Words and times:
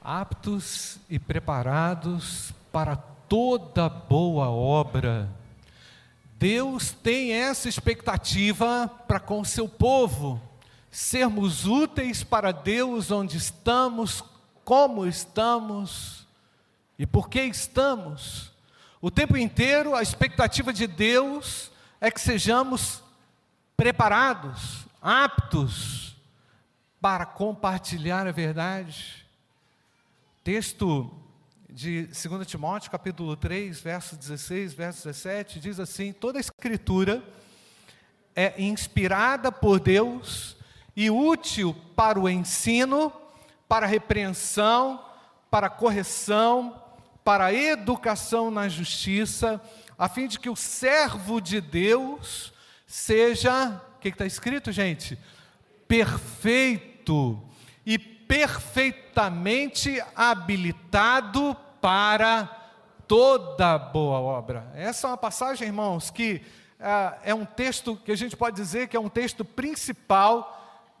aptos 0.00 0.98
e 1.08 1.18
preparados 1.18 2.52
para 2.72 2.96
toda 2.96 3.88
boa 3.88 4.48
obra. 4.48 5.28
Deus 6.38 6.90
tem 6.90 7.32
essa 7.32 7.68
expectativa 7.68 8.88
para 9.06 9.20
com 9.20 9.44
seu 9.44 9.68
povo, 9.68 10.40
sermos 10.90 11.66
úteis 11.66 12.24
para 12.24 12.50
Deus 12.50 13.10
onde 13.10 13.36
estamos, 13.36 14.24
como 14.64 15.06
estamos 15.06 16.26
e 16.98 17.06
por 17.06 17.28
que 17.28 17.42
estamos. 17.42 18.50
O 19.02 19.10
tempo 19.10 19.36
inteiro 19.36 19.94
a 19.94 20.02
expectativa 20.02 20.72
de 20.72 20.86
Deus 20.86 21.70
é 22.00 22.10
que 22.10 22.20
sejamos 22.20 23.02
preparados, 23.76 24.86
aptos 25.00 26.16
para 27.00 27.24
compartilhar 27.24 28.26
a 28.26 28.32
verdade. 28.32 29.19
Texto 30.42 31.10
de 31.68 32.06
2 32.06 32.46
Timóteo, 32.46 32.90
capítulo 32.90 33.36
3, 33.36 33.78
verso 33.78 34.16
16, 34.16 34.72
verso 34.72 35.04
17, 35.04 35.60
diz 35.60 35.78
assim: 35.78 36.14
toda 36.14 36.38
a 36.38 36.40
escritura 36.40 37.22
é 38.34 38.54
inspirada 38.62 39.52
por 39.52 39.78
Deus 39.78 40.56
e 40.96 41.10
útil 41.10 41.76
para 41.94 42.18
o 42.18 42.26
ensino, 42.26 43.12
para 43.68 43.84
a 43.84 43.88
repreensão, 43.88 45.04
para 45.50 45.66
a 45.66 45.70
correção, 45.70 46.82
para 47.22 47.46
a 47.46 47.52
educação 47.52 48.50
na 48.50 48.66
justiça, 48.66 49.60
a 49.98 50.08
fim 50.08 50.26
de 50.26 50.38
que 50.38 50.48
o 50.48 50.56
servo 50.56 51.38
de 51.38 51.60
Deus 51.60 52.50
seja, 52.86 53.78
o 53.94 54.00
que 54.00 54.08
está 54.08 54.24
escrito, 54.24 54.72
gente? 54.72 55.18
Perfeito 55.86 57.49
e 57.90 57.98
perfeitamente 57.98 60.00
habilitado 60.14 61.56
para 61.80 62.48
toda 63.08 63.76
boa 63.76 64.20
obra. 64.20 64.70
Essa 64.76 65.08
é 65.08 65.10
uma 65.10 65.16
passagem, 65.16 65.66
irmãos, 65.66 66.08
que 66.08 66.40
ah, 66.78 67.18
é 67.24 67.34
um 67.34 67.44
texto 67.44 67.96
que 67.96 68.12
a 68.12 68.16
gente 68.16 68.36
pode 68.36 68.54
dizer 68.54 68.86
que 68.86 68.96
é 68.96 69.00
um 69.00 69.08
texto 69.08 69.44
principal 69.44 70.56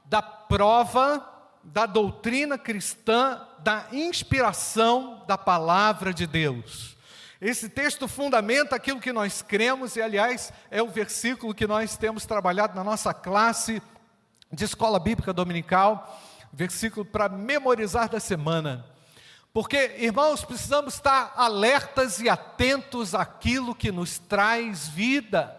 da 0.06 0.20
prova 0.20 1.24
da 1.62 1.86
doutrina 1.86 2.58
cristã, 2.58 3.40
da 3.60 3.86
inspiração 3.92 5.22
da 5.28 5.38
palavra 5.38 6.12
de 6.12 6.26
Deus. 6.26 6.96
Esse 7.40 7.68
texto 7.68 8.08
fundamenta 8.08 8.74
aquilo 8.74 8.98
que 8.98 9.12
nós 9.12 9.42
cremos, 9.42 9.94
e 9.94 10.02
aliás, 10.02 10.52
é 10.72 10.82
o 10.82 10.88
versículo 10.88 11.54
que 11.54 11.68
nós 11.68 11.96
temos 11.96 12.26
trabalhado 12.26 12.74
na 12.74 12.82
nossa 12.82 13.14
classe 13.14 13.80
de 14.50 14.64
escola 14.64 14.98
bíblica 14.98 15.32
dominical 15.32 16.20
versículo 16.52 17.04
para 17.04 17.28
memorizar 17.28 18.08
da 18.08 18.20
semana. 18.20 18.84
Porque, 19.52 19.96
irmãos, 19.98 20.44
precisamos 20.44 20.94
estar 20.94 21.32
alertas 21.36 22.20
e 22.20 22.28
atentos 22.28 23.14
àquilo 23.14 23.74
que 23.74 23.90
nos 23.90 24.18
traz 24.18 24.86
vida. 24.88 25.56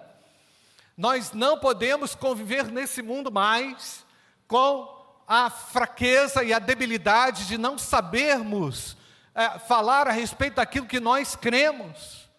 Nós 0.95 1.33
não 1.33 1.57
podemos 1.57 2.15
conviver 2.15 2.65
nesse 2.65 3.01
mundo 3.01 3.31
mais 3.31 4.05
com 4.47 4.97
a 5.27 5.49
fraqueza 5.49 6.43
e 6.43 6.53
a 6.53 6.59
debilidade 6.59 7.47
de 7.47 7.57
não 7.57 7.77
sabermos 7.77 8.95
é, 9.33 9.59
falar 9.59 10.07
a 10.07 10.11
respeito 10.11 10.55
daquilo 10.55 10.85
que 10.85 10.99
nós 10.99 11.35
cremos. 11.35 12.29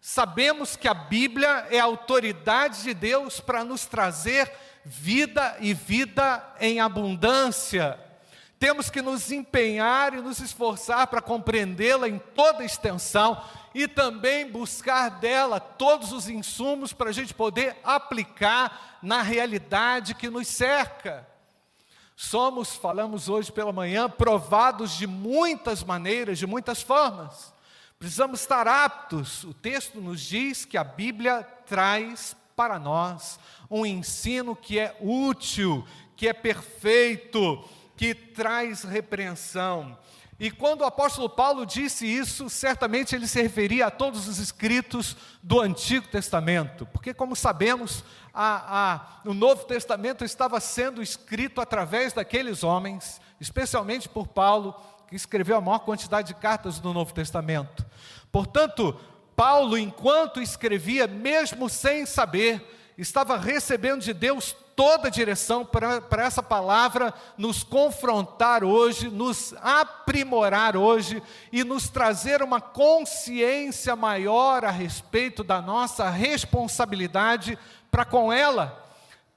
Sabemos 0.00 0.76
que 0.76 0.86
a 0.86 0.94
Bíblia 0.94 1.66
é 1.70 1.80
a 1.80 1.84
autoridade 1.84 2.82
de 2.82 2.92
Deus 2.92 3.40
para 3.40 3.64
nos 3.64 3.86
trazer 3.86 4.52
vida 4.84 5.56
e 5.60 5.72
vida 5.72 6.44
em 6.60 6.80
abundância. 6.80 7.98
Temos 8.58 8.88
que 8.88 9.02
nos 9.02 9.30
empenhar 9.30 10.14
e 10.14 10.20
nos 10.20 10.40
esforçar 10.40 11.06
para 11.06 11.20
compreendê-la 11.20 12.08
em 12.08 12.18
toda 12.18 12.64
extensão 12.64 13.42
e 13.74 13.88
também 13.88 14.50
buscar 14.50 15.08
dela 15.10 15.58
todos 15.58 16.12
os 16.12 16.28
insumos 16.28 16.92
para 16.92 17.10
a 17.10 17.12
gente 17.12 17.34
poder 17.34 17.76
aplicar 17.82 18.98
na 19.02 19.20
realidade 19.20 20.14
que 20.14 20.30
nos 20.30 20.46
cerca. 20.48 21.26
Somos, 22.16 22.76
falamos 22.76 23.28
hoje 23.28 23.50
pela 23.50 23.72
manhã, 23.72 24.08
provados 24.08 24.92
de 24.92 25.06
muitas 25.06 25.82
maneiras, 25.82 26.38
de 26.38 26.46
muitas 26.46 26.80
formas. 26.80 27.52
Precisamos 27.98 28.40
estar 28.40 28.68
aptos. 28.68 29.42
O 29.44 29.52
texto 29.52 30.00
nos 30.00 30.20
diz 30.20 30.64
que 30.64 30.78
a 30.78 30.84
Bíblia 30.84 31.42
traz 31.66 32.36
para 32.54 32.78
nós 32.78 33.38
um 33.70 33.84
ensino 33.84 34.54
que 34.54 34.78
é 34.78 34.96
útil, 35.00 35.84
que 36.16 36.28
é 36.28 36.32
perfeito, 36.32 37.64
que 37.96 38.14
traz 38.14 38.82
repreensão. 38.82 39.96
E 40.38 40.50
quando 40.50 40.80
o 40.80 40.84
apóstolo 40.84 41.28
Paulo 41.28 41.64
disse 41.64 42.06
isso, 42.06 42.50
certamente 42.50 43.14
ele 43.14 43.26
se 43.26 43.40
referia 43.40 43.86
a 43.86 43.90
todos 43.90 44.26
os 44.26 44.38
escritos 44.38 45.16
do 45.42 45.60
Antigo 45.60 46.08
Testamento, 46.08 46.86
porque, 46.86 47.14
como 47.14 47.36
sabemos, 47.36 48.02
a, 48.32 48.94
a, 48.94 49.28
o 49.28 49.32
Novo 49.32 49.64
Testamento 49.64 50.24
estava 50.24 50.58
sendo 50.58 51.00
escrito 51.00 51.60
através 51.60 52.12
daqueles 52.12 52.64
homens, 52.64 53.20
especialmente 53.40 54.08
por 54.08 54.26
Paulo, 54.26 54.74
que 55.08 55.14
escreveu 55.14 55.56
a 55.56 55.60
maior 55.60 55.78
quantidade 55.80 56.28
de 56.28 56.34
cartas 56.34 56.80
do 56.80 56.92
Novo 56.92 57.14
Testamento. 57.14 57.86
Portanto, 58.32 58.98
Paulo, 59.36 59.76
enquanto 59.76 60.40
escrevia, 60.40 61.06
mesmo 61.06 61.68
sem 61.68 62.06
saber, 62.06 62.62
estava 62.96 63.36
recebendo 63.36 64.02
de 64.02 64.12
Deus 64.12 64.54
toda 64.76 65.08
a 65.08 65.10
direção 65.10 65.64
para, 65.64 66.00
para 66.00 66.24
essa 66.24 66.42
palavra 66.42 67.14
nos 67.38 67.62
confrontar 67.62 68.64
hoje, 68.64 69.08
nos 69.08 69.54
aprimorar 69.60 70.76
hoje 70.76 71.22
e 71.52 71.62
nos 71.62 71.88
trazer 71.88 72.42
uma 72.42 72.60
consciência 72.60 73.94
maior 73.94 74.64
a 74.64 74.70
respeito 74.70 75.44
da 75.44 75.62
nossa 75.62 76.08
responsabilidade 76.10 77.58
para 77.90 78.04
com 78.04 78.32
ela. 78.32 78.83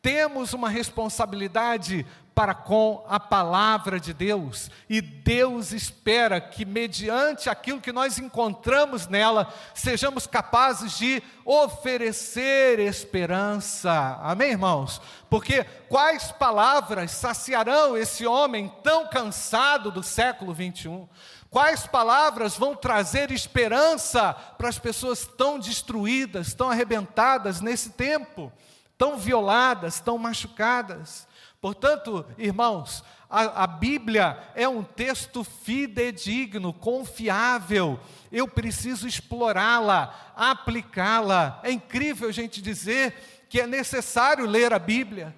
Temos 0.07 0.53
uma 0.53 0.69
responsabilidade 0.69 2.05
para 2.33 2.53
com 2.53 3.03
a 3.09 3.19
palavra 3.19 3.99
de 3.99 4.13
Deus, 4.13 4.71
e 4.89 5.01
Deus 5.01 5.73
espera 5.73 6.39
que, 6.39 6.63
mediante 6.63 7.49
aquilo 7.49 7.81
que 7.81 7.91
nós 7.91 8.17
encontramos 8.17 9.07
nela, 9.07 9.53
sejamos 9.75 10.25
capazes 10.25 10.97
de 10.97 11.21
oferecer 11.43 12.79
esperança. 12.79 14.17
Amém, 14.21 14.51
irmãos? 14.51 15.01
Porque 15.29 15.65
quais 15.89 16.31
palavras 16.31 17.11
saciarão 17.11 17.97
esse 17.97 18.25
homem 18.25 18.71
tão 18.81 19.09
cansado 19.09 19.91
do 19.91 20.01
século 20.01 20.53
21? 20.53 21.05
Quais 21.49 21.85
palavras 21.85 22.55
vão 22.55 22.77
trazer 22.77 23.29
esperança 23.29 24.33
para 24.57 24.69
as 24.69 24.79
pessoas 24.79 25.25
tão 25.25 25.59
destruídas, 25.59 26.53
tão 26.53 26.69
arrebentadas 26.69 27.59
nesse 27.59 27.89
tempo, 27.89 28.53
tão 28.97 29.17
violadas, 29.17 29.99
tão 29.99 30.17
machucadas? 30.17 31.27
Portanto, 31.59 32.25
irmãos, 32.37 33.03
a, 33.29 33.63
a, 33.63 33.67
Bíblia 33.67 34.37
é 34.55 34.67
um 34.67 34.83
texto 34.83 35.43
fidedigno, 35.43 36.71
confiável. 36.71 37.99
Eu 38.31 38.47
preciso 38.47 39.07
explorá-la, 39.07 40.33
aplicá-la. 40.35 41.59
É 41.63 41.71
incrível 41.71 42.29
a 42.29 42.31
gente 42.31 42.61
dizer 42.61 43.45
que 43.49 43.59
é 43.59 43.67
necessário 43.67 44.45
ler 44.45 44.73
a 44.73 44.79
Bíblia. 44.79 45.35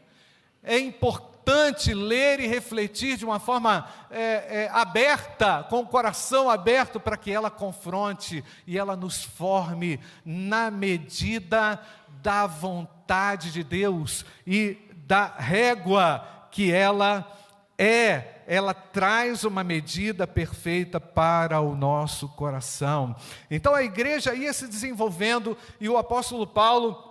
É 0.61 0.77
importante 0.77 1.93
ler 1.93 2.39
e 2.39 2.45
refletir 2.45 3.17
de 3.17 3.25
uma 3.25 3.39
forma 3.39 3.87
é, 4.11 4.65
é, 4.65 4.69
aberta, 4.71 5.65
com 5.67 5.79
o 5.79 5.87
coração 5.87 6.47
aberto, 6.47 6.99
para 6.99 7.17
que 7.17 7.31
ela 7.31 7.49
confronte 7.49 8.43
e 8.67 8.77
ela 8.77 8.95
nos 8.95 9.23
forme 9.23 9.99
na 10.23 10.69
medida 10.69 11.81
da 12.21 12.47
vontade 12.47 13.51
de 13.51 13.63
Deus 13.63 14.25
e 14.45 14.77
da 15.05 15.25
régua 15.25 16.23
que 16.51 16.71
ela 16.71 17.25
é, 17.77 18.41
ela 18.45 18.73
traz 18.73 19.45
uma 19.45 19.63
medida 19.63 20.27
perfeita 20.27 20.99
para 20.99 21.61
o 21.61 21.75
nosso 21.75 22.27
coração. 22.29 23.15
Então 23.49 23.73
a 23.73 23.83
igreja 23.83 24.35
ia 24.35 24.51
se 24.51 24.67
desenvolvendo 24.67 25.57
e 25.79 25.87
o 25.87 25.97
apóstolo 25.97 26.45
Paulo 26.45 27.01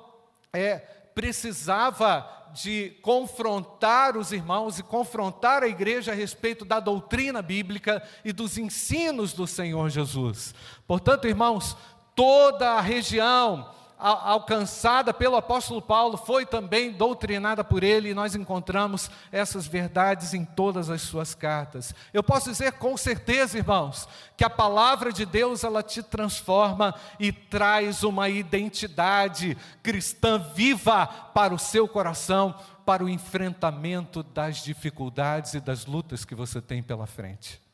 é, 0.53 0.77
precisava 1.15 2.29
de 2.53 2.91
confrontar 3.03 4.17
os 4.17 4.33
irmãos 4.33 4.79
e 4.79 4.83
confrontar 4.83 5.63
a 5.63 5.69
igreja 5.69 6.13
a 6.13 6.15
respeito 6.15 6.65
da 6.65 6.81
doutrina 6.81 7.41
bíblica 7.41 8.03
e 8.25 8.33
dos 8.33 8.59
ensinos 8.59 9.33
do 9.33 9.47
Senhor 9.47 9.89
Jesus. 9.91 10.55
Portanto, 10.87 11.27
irmãos, 11.27 11.77
toda 12.15 12.73
a 12.73 12.81
região, 12.81 13.71
alcançada 13.99 15.13
pelo 15.13 15.37
apóstolo 15.37 15.83
Paulo 15.83 16.17
foi 16.17 16.47
também 16.47 16.93
doutrinada 16.93 17.65
por 17.65 17.83
ele, 17.83 18.11
e 18.11 18.15
nós 18.15 18.35
encontramos 18.35 19.11
essas 19.33 19.67
verdades 19.67 20.35
em 20.35 20.45
todas 20.45 20.89
as 20.89 21.03
suas 21.03 21.35
cartas. 21.35 21.95
Eu 22.13 22.23
posso 22.23 22.51
dizer 22.51 22.73
com 22.73 22.97
certeza, 22.97 23.59
irmãos, 23.59 24.09
que 24.37 24.45
a 24.45 24.51
palavra 24.51 25.13
de 25.13 25.27
Deus 25.27 25.65
ela 25.65 25.83
te 25.83 26.03
transforma 26.03 26.95
e 27.19 27.33
traz 27.33 28.03
uma 28.05 28.29
identidade 28.29 29.57
cristã 29.83 30.39
viva 30.39 31.07
para 31.07 31.53
o 31.53 31.59
seu 31.59 31.89
coração, 31.89 32.55
para 32.87 33.05
o 33.05 33.09
enfrentamento 33.09 34.23
das 34.23 34.63
dificuldades 34.63 35.55
e 35.55 35.61
das 35.61 35.87
lutas 35.87 36.25
que 36.25 36.35
você 36.35 36.61
tem 36.61 36.83
pela 36.83 37.07
frente. 37.07 37.68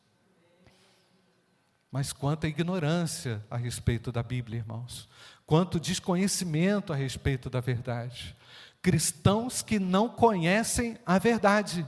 Mas 1.94 2.12
quanta 2.12 2.48
ignorância 2.48 3.40
a 3.48 3.56
respeito 3.56 4.10
da 4.10 4.20
Bíblia, 4.20 4.58
irmãos. 4.58 5.08
Quanto 5.46 5.78
desconhecimento 5.78 6.92
a 6.92 6.96
respeito 6.96 7.48
da 7.48 7.60
verdade. 7.60 8.34
Cristãos 8.82 9.62
que 9.62 9.78
não 9.78 10.08
conhecem 10.08 10.98
a 11.06 11.20
verdade. 11.20 11.86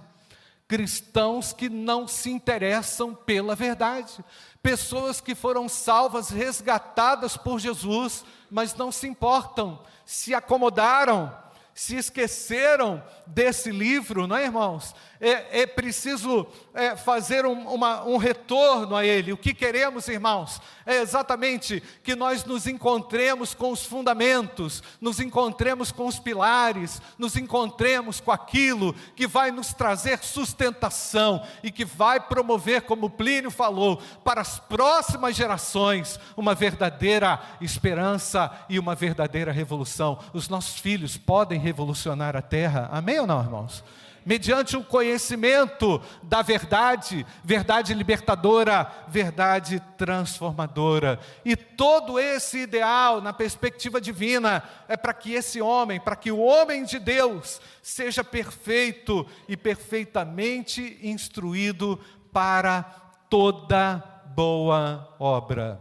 Cristãos 0.69 1.53
que 1.53 1.69
não 1.69 2.07
se 2.07 2.31
interessam 2.31 3.17
pela 3.17 3.57
verdade. 3.57 4.25
Pessoas 4.63 5.21
que 5.21 5.35
foram 5.35 5.69
salvas, 5.69 6.31
resgatadas 6.31 7.37
por 7.37 7.59
Jesus, 7.59 8.25
mas 8.49 8.77
não 8.77 8.93
se 8.93 9.09
importam, 9.09 9.83
se 10.05 10.33
acomodaram 10.33 11.37
se 11.77 11.95
esqueceram 11.95 13.05
desse 13.27 13.71
livro, 13.71 14.27
não 14.27 14.35
é, 14.35 14.45
irmãos? 14.45 14.95
É, 15.21 15.63
é 15.63 15.67
preciso 15.67 16.47
é, 16.75 16.95
fazer 16.97 17.47
um, 17.47 17.69
uma, 17.69 18.05
um 18.05 18.17
retorno 18.17 18.95
a 18.95 19.05
ele. 19.05 19.33
O 19.33 19.37
que 19.37 19.55
queremos, 19.55 20.09
irmãos, 20.09 20.61
é 20.85 21.01
exatamente 21.01 21.83
que 22.03 22.15
nós 22.15 22.45
nos 22.45 22.67
encontremos 22.67 23.55
com 23.55 23.73
os 23.73 23.85
fundamentos, 23.85 24.83
nos 25.01 25.19
encontremos 25.19 25.91
com 25.91 26.07
os 26.07 26.19
pilares, 26.19 27.01
nos 27.19 27.37
encontremos 27.37 28.21
com 28.21 28.31
aquilo 28.31 28.95
que 29.15 29.27
vai 29.27 29.51
nos 29.51 29.73
trazer 29.73 30.19
sustentação 30.19 31.43
e 31.63 31.71
que 31.71 31.85
vai 31.85 32.21
promover, 32.21 32.83
como 32.83 33.11
Plínio 33.11 33.51
falou, 33.51 34.01
para 34.23 34.41
as 34.41 34.59
próximas 34.59 35.35
gerações 35.35 36.21
uma 36.37 36.55
verdadeira 36.55 37.41
esperança 37.61 38.51
e 38.69 38.79
uma 38.79 38.95
verdadeira 38.95 39.51
revolução. 39.51 40.19
Os 40.33 40.49
nossos 40.49 40.79
filhos 40.79 41.17
podem 41.17 41.59
revolucionar 41.59 42.37
a 42.37 42.43
terra. 42.43 42.89
Amém 42.93 43.19
ou 43.19 43.27
não, 43.27 43.41
irmãos? 43.43 43.83
Mediante 44.27 44.77
o 44.77 44.83
conhecimento 44.83 46.03
da 46.21 46.43
verdade, 46.43 47.25
verdade 47.45 47.95
libertadora, 47.95 48.91
verdade 49.07 49.81
transformadora. 49.97 51.21
E 51.45 51.55
todo 51.55 52.19
esse 52.19 52.59
ideal, 52.59 53.21
na 53.21 53.33
perspectiva 53.33 54.01
divina, 54.01 54.65
é 54.89 54.97
para 54.97 55.15
que 55.15 55.33
esse 55.33 55.63
homem, 55.63 56.01
para 56.01 56.17
que 56.17 56.33
o 56.33 56.41
homem 56.41 56.83
de 56.83 56.99
Deus, 56.99 57.61
seja 57.81 58.25
perfeito 58.25 59.25
e 59.49 59.57
perfeitamente 59.57 60.99
instruído 61.05 61.97
para 62.33 62.83
toda 63.31 64.03
boa 64.35 65.15
obra. 65.21 65.81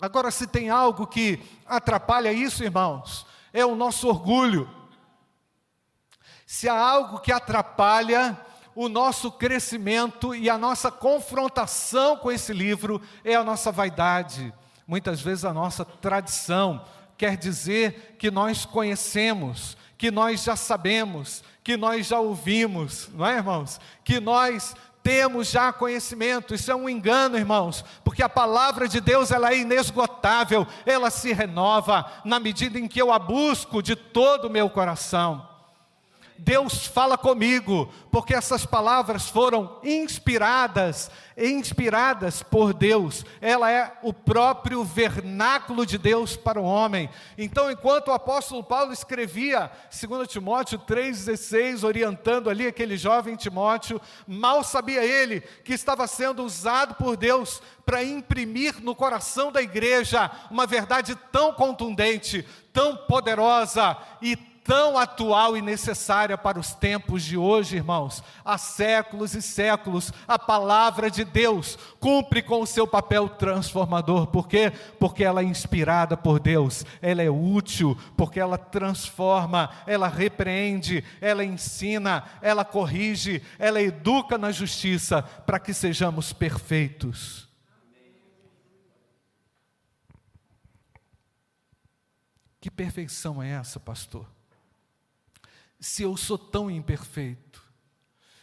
Agora, 0.00 0.30
se 0.30 0.46
tem 0.46 0.70
algo 0.70 1.08
que 1.08 1.40
atrapalha 1.66 2.32
isso, 2.32 2.62
irmãos, 2.62 3.26
é 3.52 3.66
o 3.66 3.74
nosso 3.74 4.06
orgulho. 4.06 4.83
Se 6.46 6.68
há 6.68 6.78
algo 6.78 7.20
que 7.20 7.32
atrapalha 7.32 8.38
o 8.74 8.88
nosso 8.88 9.30
crescimento 9.30 10.34
e 10.34 10.50
a 10.50 10.58
nossa 10.58 10.90
confrontação 10.90 12.16
com 12.16 12.30
esse 12.30 12.52
livro, 12.52 13.00
é 13.24 13.34
a 13.34 13.44
nossa 13.44 13.70
vaidade, 13.70 14.52
muitas 14.86 15.20
vezes 15.20 15.44
a 15.44 15.52
nossa 15.52 15.84
tradição. 15.84 16.84
Quer 17.16 17.36
dizer 17.36 18.16
que 18.18 18.30
nós 18.30 18.64
conhecemos, 18.64 19.76
que 19.96 20.10
nós 20.10 20.42
já 20.42 20.56
sabemos, 20.56 21.44
que 21.62 21.76
nós 21.76 22.06
já 22.06 22.18
ouvimos, 22.18 23.08
não 23.14 23.24
é, 23.24 23.36
irmãos? 23.36 23.80
Que 24.04 24.18
nós 24.18 24.74
temos 25.02 25.48
já 25.48 25.72
conhecimento. 25.72 26.54
Isso 26.54 26.70
é 26.70 26.74
um 26.74 26.88
engano, 26.88 27.38
irmãos, 27.38 27.84
porque 28.02 28.22
a 28.22 28.28
palavra 28.28 28.88
de 28.88 29.00
Deus 29.00 29.30
ela 29.30 29.50
é 29.50 29.58
inesgotável, 29.58 30.66
ela 30.84 31.10
se 31.10 31.32
renova 31.32 32.10
na 32.24 32.40
medida 32.40 32.78
em 32.78 32.88
que 32.88 33.00
eu 33.00 33.12
a 33.12 33.18
busco 33.18 33.82
de 33.82 33.94
todo 33.94 34.46
o 34.46 34.50
meu 34.50 34.68
coração. 34.68 35.53
Deus 36.36 36.86
fala 36.86 37.16
comigo, 37.16 37.88
porque 38.10 38.34
essas 38.34 38.66
palavras 38.66 39.28
foram 39.28 39.78
inspiradas, 39.84 41.10
inspiradas 41.36 42.42
por 42.42 42.74
Deus. 42.74 43.24
Ela 43.40 43.70
é 43.70 43.96
o 44.02 44.12
próprio 44.12 44.82
vernáculo 44.82 45.86
de 45.86 45.96
Deus 45.96 46.36
para 46.36 46.60
o 46.60 46.64
homem. 46.64 47.08
Então, 47.38 47.70
enquanto 47.70 48.08
o 48.08 48.12
apóstolo 48.12 48.64
Paulo 48.64 48.92
escrevia 48.92 49.70
2 49.90 50.28
Timóteo 50.28 50.78
3,16, 50.78 51.84
orientando 51.84 52.50
ali 52.50 52.66
aquele 52.66 52.96
jovem 52.96 53.36
Timóteo, 53.36 54.00
mal 54.26 54.64
sabia 54.64 55.04
ele 55.04 55.40
que 55.40 55.72
estava 55.72 56.06
sendo 56.06 56.44
usado 56.44 56.94
por 56.96 57.16
Deus 57.16 57.62
para 57.86 58.02
imprimir 58.02 58.82
no 58.82 58.94
coração 58.94 59.52
da 59.52 59.62
igreja 59.62 60.30
uma 60.50 60.66
verdade 60.66 61.14
tão 61.30 61.52
contundente, 61.52 62.44
tão 62.72 62.96
poderosa 62.96 63.96
e 64.20 64.34
tão 64.36 64.53
atual 64.98 65.56
e 65.56 65.62
necessária 65.62 66.38
para 66.38 66.58
os 66.58 66.74
tempos 66.74 67.22
de 67.22 67.36
hoje, 67.36 67.76
irmãos. 67.76 68.22
Há 68.42 68.56
séculos 68.56 69.34
e 69.34 69.42
séculos, 69.42 70.10
a 70.26 70.38
palavra 70.38 71.10
de 71.10 71.22
Deus 71.22 71.78
cumpre 72.00 72.40
com 72.40 72.62
o 72.62 72.66
seu 72.66 72.86
papel 72.86 73.28
transformador. 73.28 74.28
Por 74.28 74.48
quê? 74.48 74.72
Porque 74.98 75.22
ela 75.22 75.42
é 75.42 75.44
inspirada 75.44 76.16
por 76.16 76.40
Deus, 76.40 76.84
ela 77.02 77.22
é 77.22 77.28
útil, 77.28 77.96
porque 78.16 78.40
ela 78.40 78.56
transforma, 78.56 79.68
ela 79.86 80.08
repreende, 80.08 81.04
ela 81.20 81.44
ensina, 81.44 82.24
ela 82.40 82.64
corrige, 82.64 83.42
ela 83.58 83.82
educa 83.82 84.38
na 84.38 84.50
justiça, 84.50 85.22
para 85.22 85.58
que 85.58 85.74
sejamos 85.74 86.32
perfeitos. 86.32 87.46
Que 92.62 92.70
perfeição 92.70 93.42
é 93.42 93.50
essa, 93.50 93.78
pastor? 93.78 94.33
Se 95.80 96.02
eu 96.02 96.16
sou 96.16 96.38
tão 96.38 96.70
imperfeito? 96.70 97.62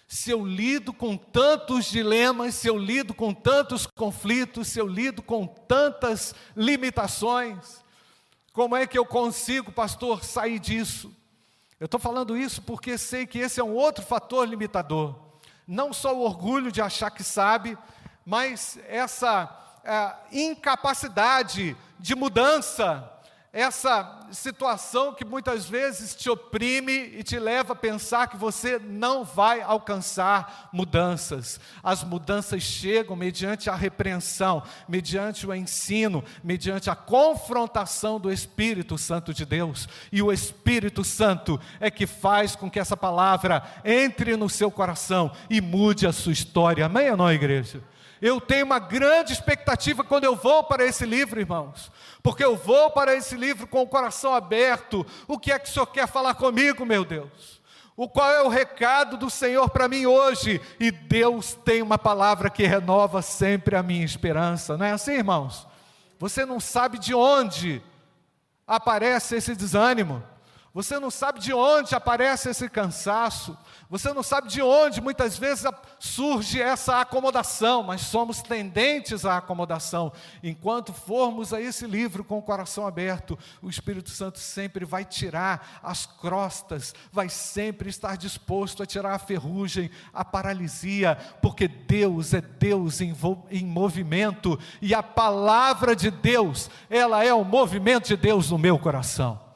Se 0.07 0.29
eu 0.29 0.45
lido 0.45 0.91
com 0.91 1.15
tantos 1.15 1.85
dilemas, 1.85 2.55
se 2.55 2.67
eu 2.67 2.77
lido 2.77 3.13
com 3.13 3.33
tantos 3.33 3.87
conflitos, 3.87 4.67
se 4.67 4.79
eu 4.79 4.85
lido 4.85 5.21
com 5.21 5.47
tantas 5.47 6.35
limitações, 6.55 7.81
como 8.51 8.75
é 8.75 8.85
que 8.85 8.97
eu 8.97 9.05
consigo, 9.05 9.71
pastor, 9.71 10.23
sair 10.25 10.59
disso? 10.59 11.15
Eu 11.79 11.85
estou 11.85 11.99
falando 11.99 12.37
isso 12.37 12.61
porque 12.61 12.97
sei 12.97 13.25
que 13.25 13.39
esse 13.39 13.59
é 13.59 13.63
um 13.63 13.73
outro 13.73 14.05
fator 14.05 14.47
limitador. 14.47 15.15
Não 15.65 15.93
só 15.93 16.13
o 16.13 16.21
orgulho 16.21 16.71
de 16.71 16.81
achar 16.81 17.09
que 17.09 17.23
sabe, 17.23 17.77
mas 18.25 18.77
essa 18.87 19.49
é, 19.83 20.13
incapacidade 20.31 21.75
de 21.97 22.15
mudança, 22.15 23.09
essa 23.53 24.27
situação 24.31 25.13
que 25.13 25.25
muitas 25.25 25.67
vezes 25.67 26.15
te 26.15 26.29
oprime 26.29 26.93
e 26.93 27.21
te 27.21 27.37
leva 27.37 27.73
a 27.73 27.75
pensar 27.75 28.27
que 28.27 28.37
você 28.37 28.79
não 28.79 29.25
vai 29.25 29.61
alcançar 29.61 30.69
mudanças. 30.71 31.59
As 31.83 32.01
mudanças 32.01 32.63
chegam 32.63 33.13
mediante 33.13 33.69
a 33.69 33.75
repreensão, 33.75 34.63
mediante 34.87 35.45
o 35.45 35.53
ensino, 35.53 36.23
mediante 36.41 36.89
a 36.89 36.95
confrontação 36.95 38.21
do 38.21 38.31
Espírito 38.31 38.97
Santo 38.97 39.33
de 39.33 39.45
Deus. 39.45 39.87
E 40.13 40.21
o 40.21 40.31
Espírito 40.31 41.03
Santo 41.03 41.59
é 41.81 41.91
que 41.91 42.07
faz 42.07 42.55
com 42.55 42.71
que 42.71 42.79
essa 42.79 42.95
palavra 42.95 43.63
entre 43.83 44.37
no 44.37 44.49
seu 44.49 44.71
coração 44.71 45.29
e 45.49 45.59
mude 45.59 46.07
a 46.07 46.13
sua 46.13 46.31
história. 46.31 46.85
Amém 46.85 47.11
ou 47.11 47.17
não, 47.17 47.31
igreja? 47.31 47.83
Eu 48.21 48.39
tenho 48.39 48.65
uma 48.65 48.77
grande 48.77 49.33
expectativa 49.33 50.03
quando 50.03 50.25
eu 50.25 50.35
vou 50.35 50.63
para 50.63 50.85
esse 50.85 51.05
livro, 51.05 51.39
irmãos, 51.39 51.91
porque 52.21 52.45
eu 52.45 52.55
vou 52.55 52.91
para 52.91 53.15
esse 53.15 53.35
livro 53.35 53.65
com 53.65 53.81
o 53.81 53.87
coração 53.87 54.35
aberto. 54.35 55.05
O 55.27 55.39
que 55.39 55.51
é 55.51 55.57
que 55.57 55.67
o 55.67 55.71
Senhor 55.71 55.87
quer 55.87 56.07
falar 56.07 56.35
comigo, 56.35 56.85
meu 56.85 57.03
Deus? 57.03 57.59
O 57.97 58.07
qual 58.07 58.31
é 58.31 58.41
o 58.43 58.47
recado 58.47 59.17
do 59.17 59.29
Senhor 59.29 59.69
para 59.69 59.87
mim 59.87 60.05
hoje? 60.05 60.61
E 60.79 60.91
Deus 60.91 61.55
tem 61.65 61.81
uma 61.81 61.97
palavra 61.97 62.49
que 62.49 62.63
renova 62.63 63.21
sempre 63.21 63.75
a 63.75 63.83
minha 63.83 64.05
esperança, 64.05 64.77
não 64.77 64.85
é 64.85 64.91
assim, 64.91 65.13
irmãos? 65.13 65.67
Você 66.19 66.45
não 66.45 66.59
sabe 66.59 66.99
de 66.99 67.15
onde 67.15 67.81
aparece 68.67 69.35
esse 69.35 69.55
desânimo, 69.55 70.23
você 70.73 70.99
não 70.99 71.11
sabe 71.11 71.39
de 71.39 71.53
onde 71.53 71.93
aparece 71.93 72.49
esse 72.49 72.69
cansaço, 72.69 73.57
você 73.89 74.13
não 74.13 74.23
sabe 74.23 74.47
de 74.47 74.61
onde 74.61 75.01
muitas 75.01 75.37
vezes 75.37 75.65
surge 75.99 76.61
essa 76.61 77.01
acomodação, 77.01 77.83
mas 77.83 78.01
somos 78.01 78.41
tendentes 78.41 79.25
à 79.25 79.37
acomodação. 79.37 80.13
Enquanto 80.41 80.93
formos 80.93 81.53
a 81.53 81.59
esse 81.59 81.85
livro 81.85 82.23
com 82.23 82.37
o 82.37 82.41
coração 82.41 82.87
aberto, 82.87 83.37
o 83.61 83.69
Espírito 83.69 84.09
Santo 84.11 84.39
sempre 84.39 84.85
vai 84.85 85.03
tirar 85.03 85.81
as 85.83 86.05
crostas, 86.05 86.95
vai 87.11 87.27
sempre 87.27 87.89
estar 87.89 88.15
disposto 88.15 88.81
a 88.81 88.85
tirar 88.85 89.13
a 89.13 89.19
ferrugem, 89.19 89.91
a 90.13 90.23
paralisia, 90.23 91.17
porque 91.41 91.67
Deus 91.67 92.33
é 92.33 92.39
Deus 92.39 93.01
em, 93.01 93.13
em 93.49 93.65
movimento 93.65 94.57
e 94.81 94.93
a 94.93 95.03
palavra 95.03 95.97
de 95.97 96.09
Deus, 96.09 96.69
ela 96.89 97.25
é 97.25 97.33
o 97.33 97.43
movimento 97.43 98.07
de 98.07 98.15
Deus 98.15 98.49
no 98.49 98.57
meu 98.57 98.79
coração. 98.79 99.50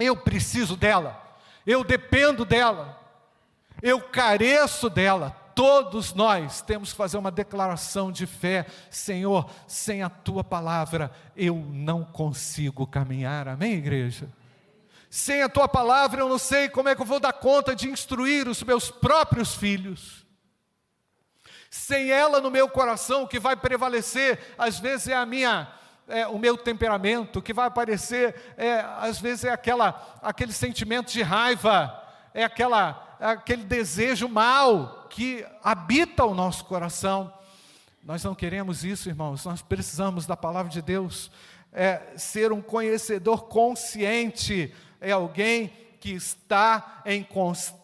Eu 0.00 0.16
preciso 0.16 0.76
dela, 0.76 1.22
eu 1.64 1.84
dependo 1.84 2.44
dela 2.44 3.00
eu 3.82 4.00
careço 4.00 4.88
dela. 4.90 5.36
Todos 5.54 6.14
nós 6.14 6.62
temos 6.62 6.90
que 6.90 6.96
fazer 6.96 7.18
uma 7.18 7.30
declaração 7.30 8.10
de 8.10 8.26
fé: 8.26 8.66
Senhor, 8.90 9.50
sem 9.66 10.02
a 10.02 10.08
tua 10.08 10.44
palavra 10.44 11.10
eu 11.36 11.56
não 11.56 12.04
consigo 12.04 12.86
caminhar. 12.86 13.48
Amém, 13.48 13.74
igreja? 13.74 14.28
Sem 15.08 15.42
a 15.42 15.48
tua 15.48 15.68
palavra 15.68 16.20
eu 16.20 16.28
não 16.28 16.38
sei 16.38 16.68
como 16.68 16.88
é 16.88 16.94
que 16.94 17.02
eu 17.02 17.06
vou 17.06 17.18
dar 17.18 17.32
conta 17.32 17.74
de 17.74 17.88
instruir 17.88 18.46
os 18.46 18.62
meus 18.62 18.90
próprios 18.90 19.54
filhos. 19.54 20.24
Sem 21.68 22.10
ela 22.10 22.40
no 22.40 22.50
meu 22.50 22.68
coração, 22.68 23.22
o 23.22 23.28
que 23.28 23.38
vai 23.38 23.56
prevalecer, 23.56 24.54
às 24.56 24.78
vezes 24.78 25.08
é 25.08 25.14
a 25.14 25.26
minha 25.26 25.72
é, 26.10 26.26
o 26.26 26.38
meu 26.38 26.56
temperamento, 26.56 27.40
que 27.40 27.52
vai 27.52 27.66
aparecer, 27.66 28.34
é, 28.56 28.80
às 28.98 29.20
vezes 29.20 29.44
é 29.44 29.50
aquela, 29.50 30.18
aquele 30.22 30.52
sentimento 30.52 31.12
de 31.12 31.22
raiva, 31.22 31.96
é 32.34 32.44
aquela, 32.44 33.16
é 33.20 33.26
aquele 33.26 33.62
desejo 33.62 34.28
mal 34.28 35.06
que 35.08 35.44
habita 35.62 36.24
o 36.24 36.34
nosso 36.34 36.64
coração. 36.64 37.32
Nós 38.02 38.24
não 38.24 38.34
queremos 38.34 38.84
isso, 38.84 39.08
irmãos, 39.08 39.44
nós 39.44 39.62
precisamos 39.62 40.26
da 40.26 40.36
palavra 40.36 40.70
de 40.70 40.82
Deus. 40.82 41.30
É, 41.72 42.02
ser 42.16 42.52
um 42.52 42.60
conhecedor 42.60 43.44
consciente 43.44 44.74
é 45.00 45.12
alguém 45.12 45.72
que 46.00 46.10
está 46.10 47.02
em 47.04 47.22
constante 47.22 47.80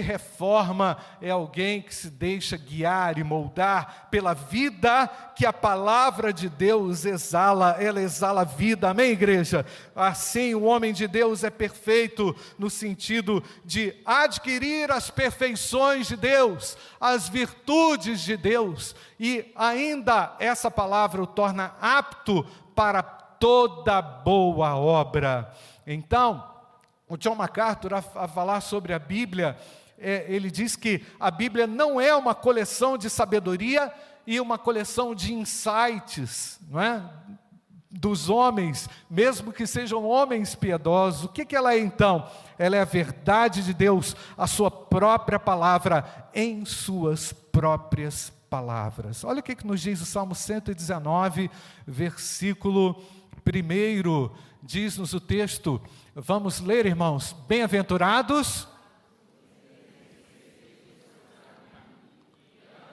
reforma 0.00 0.98
é 1.20 1.30
alguém 1.30 1.80
que 1.80 1.94
se 1.94 2.10
deixa 2.10 2.56
guiar 2.56 3.18
e 3.18 3.24
moldar 3.24 4.08
pela 4.10 4.34
vida 4.34 5.08
que 5.34 5.46
a 5.46 5.52
palavra 5.52 6.32
de 6.32 6.48
Deus 6.48 7.04
exala, 7.04 7.76
ela 7.80 8.00
exala 8.00 8.44
vida, 8.44 8.90
amém, 8.90 9.12
igreja? 9.12 9.64
Assim, 9.96 10.54
o 10.54 10.64
homem 10.64 10.92
de 10.92 11.08
Deus 11.08 11.42
é 11.42 11.50
perfeito 11.50 12.36
no 12.58 12.68
sentido 12.68 13.42
de 13.64 13.96
adquirir 14.04 14.92
as 14.92 15.10
perfeições 15.10 16.06
de 16.06 16.16
Deus, 16.16 16.76
as 17.00 17.28
virtudes 17.28 18.20
de 18.20 18.36
Deus, 18.36 18.94
e 19.18 19.50
ainda 19.56 20.36
essa 20.38 20.70
palavra 20.70 21.22
o 21.22 21.26
torna 21.26 21.74
apto 21.80 22.44
para 22.74 23.02
toda 23.02 24.02
boa 24.02 24.76
obra. 24.76 25.50
Então, 25.86 26.59
o 27.10 27.16
John 27.16 27.34
MacArthur, 27.34 27.92
a, 27.92 27.98
a 28.14 28.28
falar 28.28 28.60
sobre 28.60 28.94
a 28.94 28.98
Bíblia, 28.98 29.58
é, 29.98 30.24
ele 30.28 30.48
diz 30.48 30.76
que 30.76 31.04
a 31.18 31.28
Bíblia 31.28 31.66
não 31.66 32.00
é 32.00 32.14
uma 32.14 32.36
coleção 32.36 32.96
de 32.96 33.10
sabedoria 33.10 33.92
e 34.24 34.40
uma 34.40 34.56
coleção 34.56 35.12
de 35.12 35.34
insights, 35.34 36.60
não 36.70 36.80
é? 36.80 37.02
Dos 37.90 38.30
homens, 38.30 38.88
mesmo 39.10 39.52
que 39.52 39.66
sejam 39.66 40.06
homens 40.06 40.54
piedosos, 40.54 41.24
o 41.24 41.28
que, 41.28 41.44
que 41.44 41.56
ela 41.56 41.74
é 41.74 41.80
então? 41.80 42.30
Ela 42.56 42.76
é 42.76 42.80
a 42.80 42.84
verdade 42.84 43.64
de 43.64 43.74
Deus, 43.74 44.14
a 44.38 44.46
sua 44.46 44.70
própria 44.70 45.40
palavra, 45.40 46.30
em 46.32 46.64
suas 46.64 47.32
próprias 47.32 48.32
palavras. 48.48 49.24
Olha 49.24 49.40
o 49.40 49.42
que, 49.42 49.56
que 49.56 49.66
nos 49.66 49.80
diz 49.80 50.00
o 50.00 50.06
Salmo 50.06 50.36
119, 50.36 51.50
versículo 51.84 53.02
1, 53.44 54.30
diz-nos 54.62 55.12
o 55.12 55.20
texto: 55.20 55.80
Vamos 56.14 56.58
ler, 56.58 56.86
irmãos. 56.86 57.36
Bem-aventurados 57.46 58.66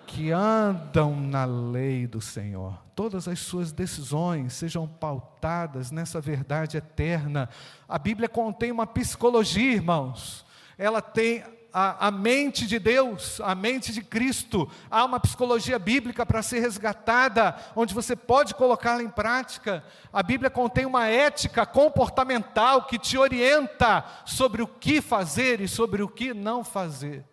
que 0.06 0.32
andam 0.32 1.16
na 1.20 1.44
lei 1.44 2.06
do 2.06 2.22
Senhor. 2.22 2.78
Todas 2.96 3.28
as 3.28 3.40
suas 3.40 3.72
decisões 3.72 4.54
sejam 4.54 4.88
pautadas 4.88 5.90
nessa 5.90 6.22
verdade 6.22 6.78
eterna. 6.78 7.50
A 7.90 7.98
Bíblia 7.98 8.30
contém 8.30 8.72
uma 8.72 8.86
psicologia, 8.86 9.74
irmãos. 9.74 10.46
Ela 10.78 11.02
tem 11.02 11.44
a, 11.74 12.08
a, 12.08 12.12
mente 12.12 12.66
de 12.66 12.80
Deus, 12.80 13.40
a 13.42 13.54
mente 13.54 13.92
de 13.92 14.02
Cristo. 14.02 14.70
Há 14.90 15.06
uma 15.06 15.20
psicologia 15.20 15.78
bíblica 15.78 16.26
para 16.26 16.42
ser 16.42 16.60
resgatada, 16.60 17.56
onde 17.76 17.94
você 17.94 18.16
pode 18.16 18.56
colocá-la 18.56 19.04
em 19.04 19.10
prática. 19.10 19.84
A 20.12 20.24
Bíblia 20.24 20.50
contém 20.50 20.86
uma 20.86 21.08
ética 21.08 21.66
comportamental 21.66 22.86
que 22.86 22.98
te 22.98 23.18
orienta 23.18 24.04
sobre 24.26 24.62
o 24.62 24.68
que 24.68 25.02
fazer 25.02 25.62
e 25.62 25.68
sobre 25.68 26.02
o 26.02 26.08
que 26.08 26.34
não 26.34 26.64
fazer. 26.64 27.26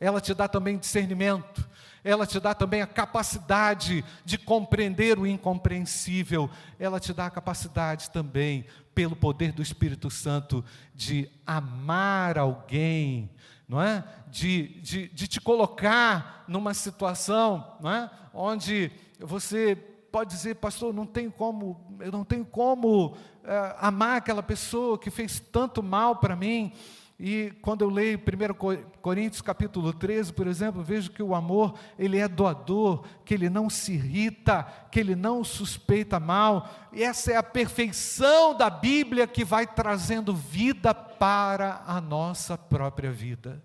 Ela 0.00 0.20
te 0.20 0.32
dá 0.32 0.46
também 0.46 0.78
discernimento, 0.78 1.68
ela 2.02 2.26
te 2.26 2.38
dá 2.40 2.54
também 2.54 2.82
a 2.82 2.86
capacidade 2.86 4.04
de 4.24 4.38
compreender 4.38 5.18
o 5.18 5.26
incompreensível, 5.26 6.50
ela 6.78 7.00
te 7.00 7.12
dá 7.12 7.26
a 7.26 7.30
capacidade 7.30 8.10
também 8.10 8.64
pelo 8.94 9.14
poder 9.14 9.52
do 9.52 9.62
Espírito 9.62 10.10
Santo, 10.10 10.64
de 10.94 11.30
amar 11.46 12.36
alguém, 12.38 13.30
não 13.68 13.80
é? 13.80 14.04
De, 14.28 14.80
de, 14.80 15.08
de 15.08 15.28
te 15.28 15.40
colocar 15.40 16.44
numa 16.48 16.74
situação, 16.74 17.76
não 17.80 17.90
é? 17.90 18.10
Onde 18.32 18.90
você 19.20 19.76
pode 20.10 20.30
dizer, 20.30 20.56
pastor, 20.56 20.92
não 20.92 21.06
tenho 21.06 21.30
como, 21.30 21.96
eu 22.00 22.10
não 22.10 22.24
tenho 22.24 22.44
como 22.44 23.16
é, 23.44 23.76
amar 23.78 24.16
aquela 24.16 24.42
pessoa 24.42 24.98
que 24.98 25.10
fez 25.10 25.38
tanto 25.38 25.82
mal 25.82 26.16
para 26.16 26.34
mim. 26.34 26.72
E 27.18 27.50
quando 27.62 27.82
eu 27.82 27.90
leio 27.90 28.16
1 28.16 29.00
Coríntios 29.02 29.42
capítulo 29.42 29.92
13, 29.92 30.32
por 30.32 30.46
exemplo, 30.46 30.84
vejo 30.84 31.10
que 31.10 31.22
o 31.22 31.34
amor, 31.34 31.76
ele 31.98 32.16
é 32.16 32.28
doador, 32.28 33.04
que 33.24 33.34
ele 33.34 33.50
não 33.50 33.68
se 33.68 33.94
irrita, 33.94 34.62
que 34.92 35.00
ele 35.00 35.16
não 35.16 35.42
suspeita 35.42 36.20
mal. 36.20 36.70
E 36.92 37.02
essa 37.02 37.32
é 37.32 37.36
a 37.36 37.42
perfeição 37.42 38.56
da 38.56 38.70
Bíblia 38.70 39.26
que 39.26 39.44
vai 39.44 39.66
trazendo 39.66 40.32
vida 40.32 40.94
para 40.94 41.82
a 41.84 42.00
nossa 42.00 42.56
própria 42.56 43.10
vida. 43.10 43.60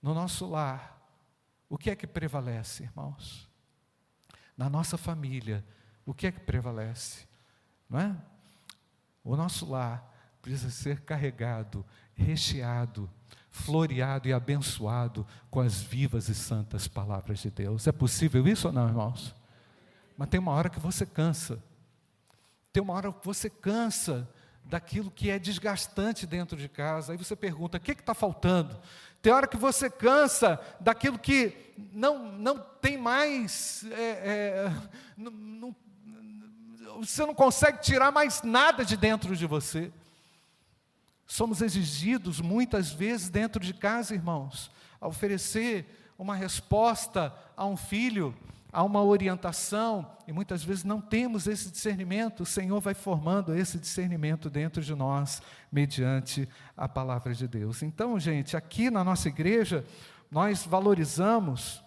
No 0.00 0.14
nosso 0.14 0.48
lar, 0.48 0.96
o 1.68 1.76
que 1.76 1.90
é 1.90 1.96
que 1.96 2.06
prevalece, 2.06 2.84
irmãos? 2.84 3.50
Na 4.56 4.70
nossa 4.70 4.96
família, 4.96 5.64
o 6.04 6.14
que 6.14 6.28
é 6.28 6.30
que 6.30 6.38
prevalece? 6.38 7.26
Não 7.90 7.98
é? 7.98 8.16
O 9.24 9.34
nosso 9.34 9.68
lar 9.68 10.15
precisa 10.46 10.70
ser 10.70 11.00
carregado, 11.00 11.84
recheado, 12.14 13.10
floreado 13.50 14.28
e 14.28 14.32
abençoado 14.32 15.26
com 15.50 15.58
as 15.58 15.82
vivas 15.82 16.28
e 16.28 16.36
santas 16.36 16.86
palavras 16.86 17.40
de 17.40 17.50
Deus. 17.50 17.88
É 17.88 17.90
possível 17.90 18.46
isso 18.46 18.68
ou 18.68 18.72
não, 18.72 18.86
irmãos? 18.86 19.34
Mas 20.16 20.28
tem 20.28 20.38
uma 20.38 20.52
hora 20.52 20.70
que 20.70 20.78
você 20.78 21.04
cansa. 21.04 21.60
Tem 22.72 22.80
uma 22.80 22.94
hora 22.94 23.12
que 23.12 23.26
você 23.26 23.50
cansa 23.50 24.28
daquilo 24.62 25.10
que 25.10 25.30
é 25.30 25.38
desgastante 25.38 26.28
dentro 26.28 26.56
de 26.56 26.68
casa. 26.68 27.10
Aí 27.10 27.18
você 27.18 27.34
pergunta: 27.34 27.78
o 27.78 27.80
que 27.80 27.90
está 27.90 28.14
faltando? 28.14 28.78
Tem 29.20 29.32
hora 29.32 29.48
que 29.48 29.56
você 29.56 29.90
cansa 29.90 30.60
daquilo 30.78 31.18
que 31.18 31.74
não, 31.92 32.30
não 32.30 32.60
tem 32.80 32.96
mais. 32.96 33.84
É, 33.90 34.68
é, 34.68 34.72
não, 35.16 35.32
não, 35.32 35.76
você 37.00 37.26
não 37.26 37.34
consegue 37.34 37.80
tirar 37.80 38.12
mais 38.12 38.42
nada 38.44 38.84
de 38.84 38.96
dentro 38.96 39.34
de 39.34 39.44
você. 39.44 39.92
Somos 41.26 41.60
exigidos 41.60 42.40
muitas 42.40 42.90
vezes 42.92 43.28
dentro 43.28 43.64
de 43.64 43.74
casa, 43.74 44.14
irmãos, 44.14 44.70
a 45.00 45.08
oferecer 45.08 46.12
uma 46.18 46.34
resposta 46.34 47.34
a 47.56 47.66
um 47.66 47.76
filho, 47.76 48.34
a 48.72 48.82
uma 48.82 49.02
orientação, 49.02 50.10
e 50.26 50.32
muitas 50.32 50.62
vezes 50.62 50.84
não 50.84 51.00
temos 51.00 51.46
esse 51.46 51.70
discernimento. 51.70 52.42
O 52.42 52.46
Senhor 52.46 52.80
vai 52.80 52.94
formando 52.94 53.54
esse 53.54 53.78
discernimento 53.78 54.48
dentro 54.48 54.82
de 54.82 54.94
nós, 54.94 55.42
mediante 55.70 56.48
a 56.76 56.88
palavra 56.88 57.34
de 57.34 57.48
Deus. 57.48 57.82
Então, 57.82 58.18
gente, 58.20 58.56
aqui 58.56 58.90
na 58.90 59.02
nossa 59.02 59.28
igreja, 59.28 59.84
nós 60.30 60.64
valorizamos 60.64 61.82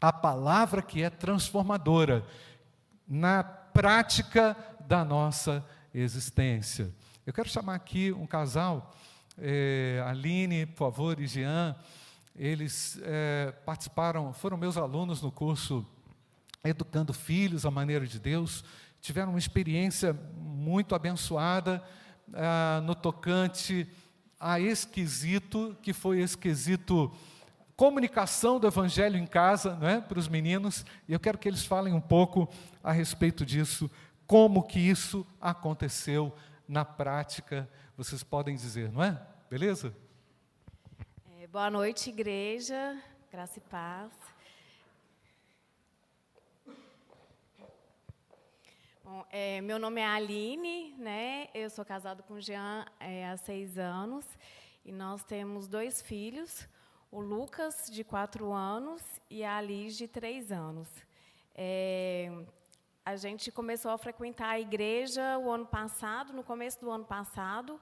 a 0.00 0.12
palavra 0.12 0.82
que 0.82 1.02
é 1.02 1.10
transformadora 1.10 2.24
na 3.06 3.42
prática 3.44 4.56
da 4.86 5.04
nossa 5.04 5.64
existência. 5.92 6.92
Eu 7.26 7.32
quero 7.32 7.48
chamar 7.48 7.74
aqui 7.74 8.12
um 8.12 8.24
casal, 8.24 8.94
é, 9.36 10.00
Aline, 10.06 10.64
por 10.64 10.76
favor, 10.76 11.18
e 11.18 11.26
Jean. 11.26 11.74
Eles 12.36 13.00
é, 13.02 13.52
participaram, 13.64 14.32
foram 14.32 14.56
meus 14.56 14.76
alunos 14.76 15.20
no 15.20 15.32
curso 15.32 15.84
Educando 16.62 17.12
Filhos 17.12 17.66
à 17.66 17.70
Maneira 17.70 18.06
de 18.06 18.20
Deus. 18.20 18.62
Tiveram 19.00 19.30
uma 19.30 19.40
experiência 19.40 20.16
muito 20.36 20.94
abençoada 20.94 21.82
ah, 22.32 22.80
no 22.84 22.94
tocante 22.94 23.88
a 24.38 24.60
esquisito, 24.60 25.76
que 25.82 25.92
foi 25.92 26.20
esquisito 26.20 27.12
comunicação 27.74 28.60
do 28.60 28.68
evangelho 28.68 29.18
em 29.18 29.26
casa, 29.26 29.74
não 29.74 29.88
é, 29.88 30.00
para 30.00 30.20
os 30.20 30.28
meninos, 30.28 30.86
e 31.08 31.12
eu 31.12 31.18
quero 31.18 31.38
que 31.38 31.48
eles 31.48 31.66
falem 31.66 31.92
um 31.92 32.00
pouco 32.00 32.48
a 32.84 32.92
respeito 32.92 33.44
disso, 33.44 33.90
como 34.28 34.62
que 34.62 34.78
isso 34.78 35.26
aconteceu 35.40 36.32
na 36.68 36.84
prática, 36.84 37.68
vocês 37.96 38.22
podem 38.22 38.56
dizer, 38.56 38.90
não 38.90 39.02
é? 39.02 39.20
Beleza? 39.48 39.94
É, 41.40 41.46
boa 41.46 41.70
noite, 41.70 42.10
igreja, 42.10 43.00
graça 43.30 43.58
e 43.58 43.62
paz. 43.62 44.12
Bom, 49.04 49.24
é, 49.30 49.60
meu 49.60 49.78
nome 49.78 50.00
é 50.00 50.06
Aline, 50.06 50.94
né? 50.98 51.48
Eu 51.54 51.70
sou 51.70 51.84
casado 51.84 52.24
com 52.24 52.40
Jean 52.40 52.84
é, 52.98 53.28
há 53.28 53.36
seis 53.36 53.78
anos 53.78 54.26
e 54.84 54.90
nós 54.90 55.22
temos 55.22 55.68
dois 55.68 56.02
filhos, 56.02 56.68
o 57.10 57.20
Lucas 57.20 57.88
de 57.88 58.02
quatro 58.02 58.52
anos 58.52 59.02
e 59.30 59.44
a 59.44 59.58
Alice 59.58 59.96
de 59.96 60.08
três 60.08 60.50
anos. 60.50 60.88
É, 61.54 62.30
a 63.06 63.14
gente 63.14 63.52
começou 63.52 63.92
a 63.92 63.98
frequentar 63.98 64.48
a 64.48 64.58
igreja 64.58 65.38
o 65.38 65.48
ano 65.48 65.64
passado, 65.64 66.32
no 66.32 66.42
começo 66.42 66.80
do 66.80 66.90
ano 66.90 67.04
passado, 67.04 67.80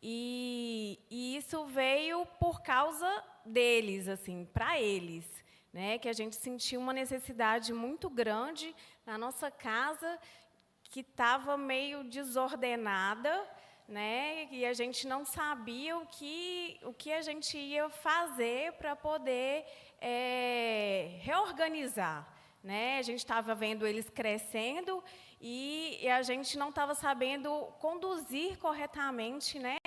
e, 0.00 0.96
e 1.10 1.36
isso 1.36 1.64
veio 1.64 2.24
por 2.38 2.62
causa 2.62 3.24
deles, 3.44 4.06
assim, 4.06 4.48
para 4.54 4.80
eles. 4.80 5.26
Né, 5.72 5.98
que 5.98 6.08
a 6.08 6.12
gente 6.12 6.34
sentiu 6.34 6.80
uma 6.80 6.92
necessidade 6.92 7.72
muito 7.72 8.10
grande 8.10 8.74
na 9.06 9.16
nossa 9.16 9.52
casa, 9.52 10.18
que 10.82 10.98
estava 11.00 11.56
meio 11.56 12.02
desordenada, 12.02 13.48
né, 13.86 14.48
e 14.50 14.66
a 14.66 14.72
gente 14.72 15.06
não 15.06 15.24
sabia 15.24 15.96
o 15.96 16.06
que, 16.06 16.80
o 16.82 16.92
que 16.92 17.12
a 17.12 17.22
gente 17.22 17.56
ia 17.56 17.88
fazer 17.88 18.72
para 18.74 18.96
poder 18.96 19.64
é, 20.00 21.18
reorganizar. 21.20 22.29
Né? 22.62 22.98
A 22.98 23.02
gente 23.02 23.20
estava 23.20 23.54
vendo 23.54 23.86
eles 23.86 24.10
crescendo 24.10 25.02
e, 25.40 25.98
e 26.02 26.08
a 26.08 26.22
gente 26.22 26.58
não 26.58 26.68
estava 26.68 26.94
sabendo 26.94 27.50
conduzir 27.78 28.58
corretamente 28.58 29.58
né, 29.58 29.78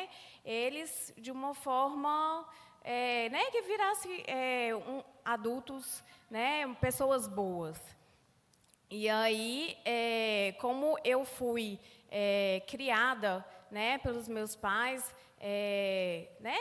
eles 0.43 1.13
de 1.15 1.31
uma 1.31 1.53
forma 1.53 2.47
é, 2.83 3.29
né, 3.29 3.51
que 3.51 3.61
virasse 3.61 4.23
é, 4.25 4.75
um, 4.75 5.03
adultos, 5.23 6.03
né, 6.29 6.67
pessoas 6.81 7.27
boas. 7.27 7.79
E 8.89 9.07
aí, 9.07 9.77
é, 9.85 10.55
como 10.59 10.97
eu 11.03 11.23
fui 11.23 11.79
é, 12.11 12.61
criada 12.67 13.45
né, 13.71 13.97
pelos 13.99 14.27
meus 14.27 14.55
pais, 14.55 15.15
é, 15.39 16.27
né, 16.39 16.55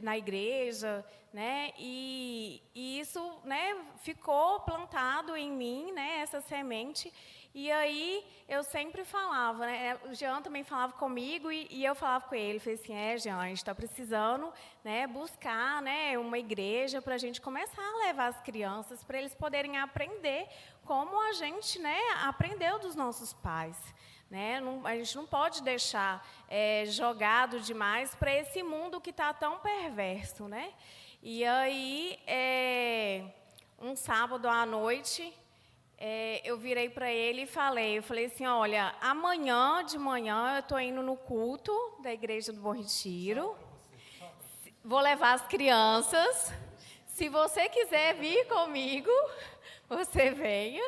na 0.00 0.16
igreja, 0.16 1.04
né, 1.32 1.72
e, 1.78 2.62
e, 2.74 3.00
isso 3.00 3.20
né, 3.44 3.76
ficou 4.02 4.60
plantado 4.60 5.36
em 5.36 5.50
mim, 5.50 5.92
né, 5.92 6.18
essa 6.22 6.40
semente. 6.40 7.12
E 7.54 7.70
aí 7.70 8.24
eu 8.48 8.62
sempre 8.62 9.04
falava, 9.04 9.66
né, 9.66 9.98
o 10.04 10.14
Jean 10.14 10.40
também 10.42 10.62
falava 10.62 10.92
comigo 10.92 11.50
e, 11.50 11.66
e 11.70 11.84
eu 11.84 11.94
falava 11.94 12.26
com 12.26 12.34
ele, 12.34 12.58
falei 12.58 12.74
assim, 12.74 12.94
é 12.94 13.16
Jean, 13.16 13.38
a 13.38 13.46
gente 13.48 13.58
está 13.58 13.74
precisando 13.74 14.52
né, 14.84 15.06
buscar 15.06 15.82
né, 15.82 16.16
uma 16.18 16.38
igreja 16.38 17.02
para 17.02 17.14
a 17.14 17.18
gente 17.18 17.40
começar 17.40 17.82
a 17.82 18.06
levar 18.06 18.26
as 18.26 18.40
crianças 18.40 19.02
para 19.04 19.18
eles 19.18 19.34
poderem 19.34 19.78
aprender 19.78 20.48
como 20.84 21.20
a 21.20 21.32
gente 21.32 21.78
né, 21.78 21.98
aprendeu 22.24 22.78
dos 22.78 22.94
nossos 22.94 23.32
pais. 23.32 23.76
Né? 24.30 24.60
Não, 24.60 24.86
a 24.86 24.94
gente 24.94 25.16
não 25.16 25.26
pode 25.26 25.60
deixar 25.60 26.24
é, 26.48 26.84
jogado 26.86 27.58
demais 27.58 28.14
para 28.14 28.32
esse 28.32 28.62
mundo 28.62 29.00
que 29.00 29.10
está 29.10 29.34
tão 29.34 29.58
perverso. 29.58 30.46
Né? 30.46 30.72
E 31.22 31.44
aí, 31.44 32.18
é, 32.26 33.24
um 33.78 33.94
sábado 33.94 34.48
à 34.48 34.64
noite, 34.64 35.30
é, 35.98 36.40
eu 36.42 36.56
virei 36.56 36.88
para 36.88 37.12
ele 37.12 37.42
e 37.42 37.46
falei, 37.46 37.98
eu 37.98 38.02
falei 38.02 38.24
assim, 38.24 38.46
olha, 38.46 38.94
amanhã 39.02 39.84
de 39.84 39.98
manhã 39.98 40.54
eu 40.54 40.60
estou 40.60 40.80
indo 40.80 41.02
no 41.02 41.18
culto 41.18 41.72
da 42.02 42.10
Igreja 42.10 42.54
do 42.54 42.60
Bom 42.62 42.72
Retiro, 42.72 43.54
vou 44.82 44.98
levar 45.00 45.34
as 45.34 45.46
crianças, 45.46 46.54
se 47.06 47.28
você 47.28 47.68
quiser 47.68 48.14
vir 48.14 48.46
comigo, 48.48 49.10
você 49.90 50.30
venha. 50.30 50.82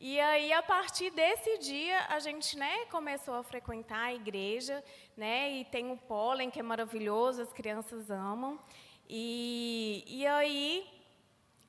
E 0.00 0.18
aí, 0.18 0.50
a 0.50 0.62
partir 0.62 1.10
desse 1.10 1.58
dia, 1.58 2.06
a 2.08 2.18
gente 2.20 2.56
né, 2.56 2.86
começou 2.86 3.34
a 3.34 3.42
frequentar 3.42 4.04
a 4.04 4.14
igreja, 4.14 4.82
né, 5.14 5.50
e 5.50 5.64
tem 5.66 5.90
o 5.90 5.96
pólen, 5.98 6.50
que 6.50 6.58
é 6.58 6.62
maravilhoso, 6.62 7.42
as 7.42 7.52
crianças 7.52 8.10
amam. 8.10 8.58
E, 9.08 10.04
e 10.06 10.26
aí, 10.26 10.86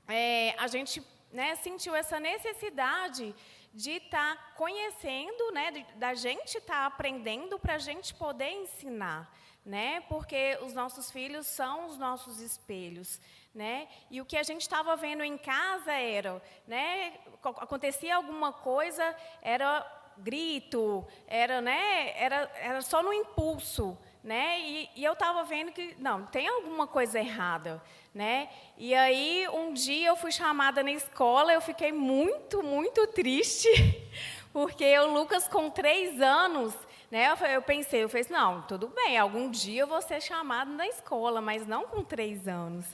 é, 0.08 0.54
a 0.58 0.68
gente 0.68 1.02
né, 1.32 1.56
sentiu 1.56 1.96
essa 1.96 2.20
necessidade 2.20 3.34
de 3.74 3.92
estar 3.92 4.36
tá 4.36 4.44
conhecendo, 4.56 5.52
né, 5.52 5.72
de, 5.72 5.84
da 5.96 6.14
gente 6.14 6.58
estar 6.58 6.82
tá 6.82 6.86
aprendendo 6.86 7.58
para 7.58 7.76
a 7.76 7.80
gente 7.80 8.14
poder 8.14 8.50
ensinar. 8.50 9.32
Né, 9.66 10.02
porque 10.08 10.58
os 10.64 10.74
nossos 10.74 11.12
filhos 11.12 11.46
são 11.46 11.86
os 11.88 11.98
nossos 11.98 12.40
espelhos. 12.40 13.20
Né? 13.54 13.88
E 14.10 14.20
o 14.20 14.26
que 14.26 14.38
a 14.38 14.42
gente 14.42 14.62
estava 14.62 14.96
vendo 14.96 15.22
em 15.22 15.38
casa 15.38 15.92
era, 15.92 16.42
né, 16.66 17.14
acontecia 17.44 18.16
alguma 18.16 18.52
coisa, 18.52 19.16
era 19.42 19.86
grito, 20.18 21.06
era, 21.28 21.62
né, 21.62 22.14
era, 22.18 22.52
era 22.56 22.82
só 22.82 23.04
no 23.04 23.14
impulso, 23.14 23.98
né? 24.24 24.60
E, 24.60 24.90
e 24.96 25.04
eu 25.04 25.14
estava 25.14 25.44
vendo 25.44 25.72
que 25.72 25.96
não 26.00 26.26
tem 26.26 26.48
alguma 26.48 26.86
coisa 26.86 27.20
errada, 27.20 27.82
né? 28.14 28.50
E 28.78 28.94
aí 28.94 29.48
um 29.50 29.74
dia 29.74 30.10
eu 30.10 30.16
fui 30.16 30.32
chamada 30.32 30.84
na 30.84 30.92
escola, 30.92 31.54
eu 31.54 31.62
fiquei 31.62 31.92
muito, 31.92 32.62
muito 32.62 33.08
triste, 33.08 33.70
porque 34.52 34.98
o 35.00 35.14
Lucas 35.14 35.48
com 35.48 35.70
três 35.70 36.22
anos 36.22 36.74
né? 37.12 37.34
Eu 37.56 37.62
pensei, 37.62 38.04
eu 38.04 38.10
falei, 38.10 38.22
assim, 38.22 38.34
não, 38.34 38.62
tudo 38.62 38.88
bem, 38.88 39.18
algum 39.18 39.50
dia 39.50 39.82
eu 39.82 39.88
vou 39.88 40.02
ser 40.02 40.22
chamado 40.22 40.72
na 40.72 40.88
escola, 40.88 41.42
mas 41.42 41.66
não 41.66 41.88
com 41.88 42.04
três 42.04 42.48
anos. 42.48 42.86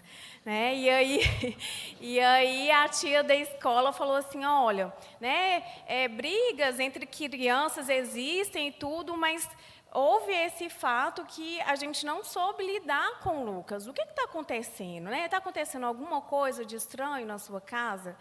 Né? 0.45 0.75
E, 0.75 0.89
aí, 0.89 1.57
e 1.99 2.19
aí 2.19 2.71
a 2.71 2.87
tia 2.87 3.23
da 3.23 3.35
escola 3.35 3.91
falou 3.91 4.15
assim, 4.15 4.45
olha, 4.45 4.93
né, 5.19 5.63
é, 5.85 6.07
brigas 6.07 6.79
entre 6.79 7.05
crianças 7.05 7.89
existem 7.89 8.69
e 8.69 8.71
tudo, 8.71 9.17
mas 9.17 9.49
houve 9.95 10.33
esse 10.33 10.69
fato 10.69 11.23
que 11.25 11.59
a 11.61 11.75
gente 11.75 12.05
não 12.05 12.23
soube 12.23 12.63
lidar 12.63 13.19
com 13.21 13.43
Lucas. 13.45 13.87
O 13.87 13.93
que 13.93 14.01
está 14.01 14.25
acontecendo? 14.25 15.07
Está 15.07 15.09
né? 15.09 15.27
Tá 15.29 15.37
acontecendo 15.37 15.85
alguma 15.85 16.21
coisa 16.21 16.65
de 16.65 16.75
estranho 16.75 17.25
na 17.25 17.37
sua 17.37 17.61
casa? 17.61 18.15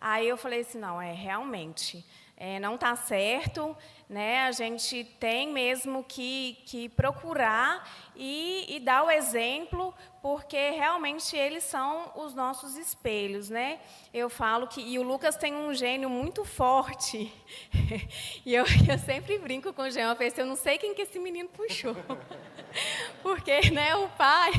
Aí 0.00 0.28
eu 0.28 0.36
falei 0.36 0.60
assim, 0.60 0.78
não, 0.78 1.00
é 1.00 1.12
realmente 1.12 2.04
é, 2.40 2.60
não 2.60 2.76
está 2.76 2.94
certo, 2.94 3.76
né? 4.08 4.42
a 4.46 4.52
gente 4.52 5.02
tem 5.18 5.52
mesmo 5.52 6.04
que, 6.04 6.56
que 6.66 6.88
procurar 6.88 7.84
e, 8.14 8.64
e, 8.76 8.78
dar 8.78 9.02
o 9.02 9.10
exemplo, 9.10 9.92
porque 10.22 10.70
realmente 10.70 11.36
eles 11.36 11.64
são 11.64 12.12
os 12.14 12.34
nossos 12.34 12.76
espelhos. 12.76 13.50
Né? 13.50 13.80
Eu 14.14 14.30
falo 14.30 14.68
que. 14.68 14.80
E 14.80 15.00
o 15.00 15.02
Lucas 15.02 15.36
tem 15.36 15.52
um 15.52 15.74
gênio 15.74 16.08
muito 16.08 16.44
forte, 16.44 17.32
e 18.46 18.54
eu, 18.54 18.64
eu 18.88 18.98
sempre 18.98 19.36
brinco 19.38 19.72
com 19.72 19.82
o 19.82 19.90
Jean, 19.90 20.14
eu, 20.14 20.32
eu 20.36 20.46
não 20.46 20.56
sei 20.56 20.78
quem 20.78 20.94
que 20.94 21.02
esse 21.02 21.18
menino 21.18 21.48
puxou. 21.48 21.96
Porque 23.22 23.70
né, 23.70 23.94
o 23.96 24.08
pai, 24.08 24.52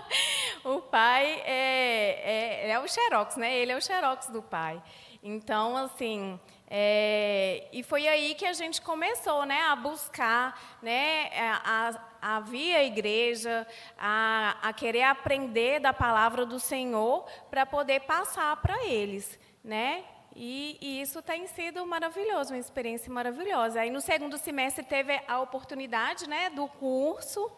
o 0.64 0.80
pai 0.80 1.42
é, 1.44 2.66
é, 2.66 2.70
é 2.70 2.80
o 2.80 2.88
xerox, 2.88 3.36
né? 3.36 3.56
ele 3.56 3.72
é 3.72 3.76
o 3.76 3.82
xerox 3.82 4.28
do 4.28 4.42
pai. 4.42 4.82
Então, 5.22 5.76
assim, 5.76 6.38
é, 6.68 7.68
e 7.72 7.82
foi 7.82 8.06
aí 8.08 8.34
que 8.34 8.44
a 8.44 8.52
gente 8.52 8.80
começou 8.82 9.44
né, 9.44 9.60
a 9.62 9.76
buscar, 9.76 10.78
né, 10.82 11.30
a, 11.64 12.00
a 12.20 12.40
vir 12.40 12.74
à 12.74 12.84
igreja, 12.84 13.66
a, 13.98 14.56
a 14.62 14.72
querer 14.72 15.02
aprender 15.02 15.80
da 15.80 15.92
palavra 15.92 16.44
do 16.44 16.58
Senhor 16.58 17.24
para 17.50 17.64
poder 17.64 18.00
passar 18.00 18.56
para 18.56 18.84
eles. 18.84 19.38
Né? 19.64 20.04
E, 20.38 20.76
e, 20.82 21.00
isso 21.00 21.22
tem 21.22 21.46
sido 21.46 21.86
maravilhoso, 21.86 22.52
uma 22.52 22.58
experiência 22.58 23.10
maravilhosa. 23.10 23.80
Aí 23.80 23.88
no 23.88 24.02
segundo 24.02 24.36
semestre 24.36 24.84
teve 24.84 25.18
a 25.26 25.40
oportunidade 25.40 26.28
né, 26.28 26.50
do 26.50 26.68
curso, 26.68 27.50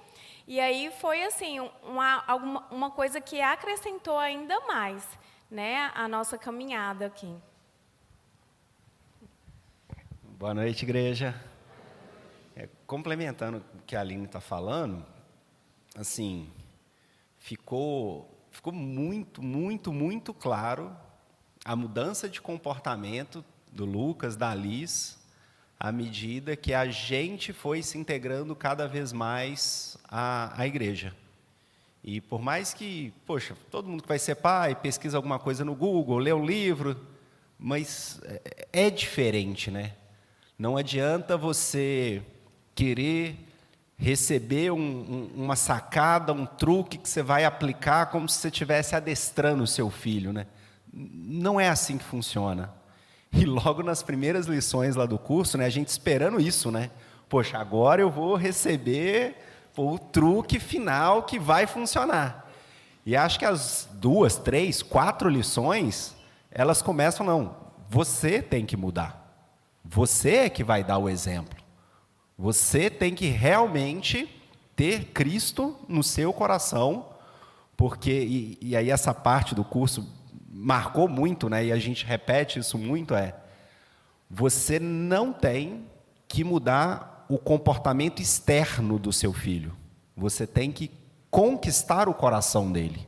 e 0.46 0.60
aí 0.60 0.88
foi 0.92 1.24
assim 1.24 1.58
uma, 1.82 2.24
uma 2.70 2.88
coisa 2.92 3.20
que 3.20 3.40
acrescentou 3.40 4.16
ainda 4.16 4.60
mais 4.60 5.04
né, 5.50 5.90
a 5.92 6.06
nossa 6.06 6.38
caminhada 6.38 7.06
aqui. 7.06 7.34
Boa 10.22 10.54
noite, 10.54 10.84
igreja. 10.84 11.34
É, 12.54 12.68
complementando 12.86 13.64
o 13.74 13.82
que 13.82 13.96
a 13.96 14.00
Aline 14.02 14.26
está 14.26 14.40
falando, 14.40 15.04
assim, 15.96 16.48
ficou, 17.38 18.46
ficou 18.52 18.72
muito, 18.72 19.42
muito, 19.42 19.92
muito 19.92 20.32
claro 20.32 20.96
a 21.68 21.76
mudança 21.76 22.31
de 22.31 22.40
comportamento 22.40 23.44
do 23.70 23.85
Lucas, 23.85 24.37
da 24.37 24.54
Liz, 24.54 25.18
à 25.78 25.92
medida 25.92 26.57
que 26.57 26.72
a 26.72 26.87
gente 26.87 27.52
foi 27.52 27.83
se 27.83 27.98
integrando 27.98 28.57
cada 28.57 28.88
vez 28.88 29.12
mais 29.12 29.98
à, 30.09 30.59
à 30.59 30.66
igreja. 30.66 31.14
E 32.02 32.22
por 32.22 32.40
mais 32.40 32.72
que, 32.72 33.12
poxa, 33.26 33.54
todo 33.70 33.87
mundo 33.87 34.02
que 34.02 34.09
vai 34.09 34.18
ser 34.18 34.37
pai 34.37 34.74
pesquisa 34.74 35.18
alguma 35.18 35.38
coisa 35.38 35.62
no 35.62 35.74
Google, 35.74 36.16
lê 36.16 36.33
o 36.33 36.42
livro, 36.42 36.98
mas 37.59 38.18
é, 38.24 38.87
é 38.87 38.90
diferente, 38.90 39.70
né? 39.70 39.92
Não 40.59 40.74
adianta 40.74 41.37
você 41.37 42.22
querer 42.74 43.37
receber 43.98 44.70
um, 44.70 44.78
um, 44.78 45.31
uma 45.44 45.54
sacada, 45.54 46.33
um 46.33 46.46
truque 46.46 46.96
que 46.96 47.11
você 47.11 47.22
vai 47.22 47.44
aplicar 47.44 48.07
como 48.07 48.26
se 48.26 48.38
você 48.38 48.48
estivesse 48.48 48.96
adestrando 48.96 49.64
o 49.64 49.66
seu 49.66 49.90
filho, 49.90 50.33
né? 50.33 50.46
Não 50.98 51.61
é 51.61 51.68
assim 51.68 51.96
que 51.96 52.04
funciona. 52.04 52.72
E 53.32 53.44
logo 53.44 53.82
nas 53.82 54.02
primeiras 54.02 54.46
lições 54.46 54.96
lá 54.96 55.06
do 55.06 55.18
curso, 55.18 55.56
né, 55.58 55.66
a 55.66 55.70
gente 55.70 55.88
esperando 55.88 56.40
isso, 56.40 56.70
né? 56.70 56.90
Poxa, 57.28 57.58
agora 57.58 58.00
eu 58.00 58.11
vou 58.11 58.34
receber 58.34 59.37
o 59.76 59.98
truque 59.98 60.58
final 60.58 61.22
que 61.22 61.38
vai 61.38 61.66
funcionar. 61.66 62.50
E 63.04 63.16
acho 63.16 63.38
que 63.38 63.44
as 63.44 63.88
duas, 63.92 64.37
três, 64.37 64.82
quatro 64.82 65.28
lições, 65.28 66.14
elas 66.50 66.82
começam, 66.82 67.24
não, 67.24 67.56
você 67.88 68.42
tem 68.42 68.66
que 68.66 68.76
mudar. 68.76 69.48
Você 69.84 70.37
é 70.37 70.50
que 70.50 70.64
vai 70.64 70.82
dar 70.82 70.98
o 70.98 71.08
exemplo. 71.08 71.56
Você 72.37 72.90
tem 72.90 73.14
que 73.14 73.26
realmente 73.26 74.28
ter 74.76 75.06
Cristo 75.06 75.76
no 75.88 76.02
seu 76.02 76.32
coração, 76.32 77.06
porque, 77.76 78.11
e, 78.11 78.58
e 78.61 78.76
aí 78.76 78.90
essa 78.90 79.12
parte 79.14 79.54
do 79.54 79.64
curso 79.64 80.17
marcou 80.61 81.09
muito, 81.09 81.49
né, 81.49 81.66
e 81.66 81.73
a 81.73 81.79
gente 81.79 82.05
repete 82.05 82.59
isso 82.59 82.77
muito, 82.77 83.14
é 83.14 83.35
você 84.29 84.79
não 84.79 85.33
tem 85.33 85.87
que 86.27 86.42
mudar 86.42 87.25
o 87.29 87.38
comportamento 87.38 88.21
externo 88.21 88.99
do 88.99 89.12
seu 89.12 89.33
filho. 89.33 89.75
Você 90.16 90.47
tem 90.47 90.73
que 90.73 90.90
conquistar 91.31 92.09
o 92.09 92.14
coração 92.14 92.71
dele. 92.71 93.07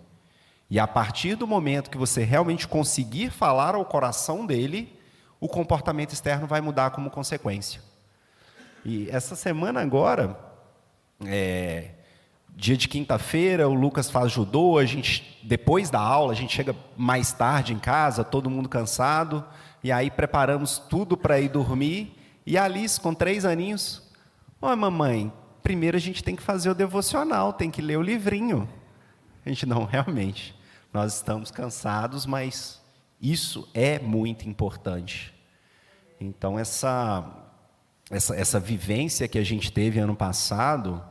E 0.70 0.78
a 0.78 0.86
partir 0.86 1.34
do 1.34 1.46
momento 1.46 1.90
que 1.90 1.98
você 1.98 2.22
realmente 2.22 2.68
conseguir 2.68 3.30
falar 3.30 3.74
ao 3.74 3.84
coração 3.84 4.46
dele, 4.46 4.96
o 5.40 5.48
comportamento 5.48 6.12
externo 6.12 6.46
vai 6.46 6.60
mudar 6.60 6.90
como 6.90 7.10
consequência. 7.10 7.82
E 8.84 9.10
essa 9.10 9.34
semana 9.34 9.80
agora, 9.80 10.38
é, 11.26 11.90
dia 12.56 12.76
de 12.76 12.88
quinta-feira, 12.88 13.68
o 13.68 13.74
Lucas 13.74 14.10
faz 14.10 14.32
judô, 14.32 14.78
a 14.78 14.84
gente 14.84 15.38
depois 15.42 15.90
da 15.90 16.00
aula, 16.00 16.32
a 16.32 16.36
gente 16.36 16.54
chega 16.54 16.74
mais 16.96 17.32
tarde 17.32 17.72
em 17.72 17.78
casa, 17.78 18.22
todo 18.22 18.50
mundo 18.50 18.68
cansado, 18.68 19.44
e 19.82 19.90
aí 19.90 20.10
preparamos 20.10 20.78
tudo 20.78 21.16
para 21.16 21.40
ir 21.40 21.48
dormir, 21.48 22.16
e 22.46 22.58
a 22.58 22.64
Alice 22.64 23.00
com 23.00 23.14
três 23.14 23.44
aninhos, 23.44 24.02
oi 24.60 24.76
mamãe, 24.76 25.32
primeiro 25.62 25.96
a 25.96 26.00
gente 26.00 26.22
tem 26.22 26.36
que 26.36 26.42
fazer 26.42 26.70
o 26.70 26.74
devocional, 26.74 27.52
tem 27.52 27.70
que 27.70 27.80
ler 27.80 27.96
o 27.96 28.02
livrinho. 28.02 28.68
A 29.44 29.48
gente 29.48 29.64
não, 29.64 29.84
realmente, 29.84 30.54
nós 30.92 31.14
estamos 31.14 31.50
cansados, 31.50 32.26
mas 32.26 32.80
isso 33.20 33.68
é 33.72 33.98
muito 33.98 34.48
importante. 34.48 35.32
Então 36.20 36.58
essa 36.58 37.40
essa, 38.10 38.34
essa 38.34 38.58
vivência 38.58 39.28
que 39.28 39.38
a 39.38 39.44
gente 39.44 39.72
teve 39.72 40.00
ano 40.00 40.16
passado, 40.16 41.02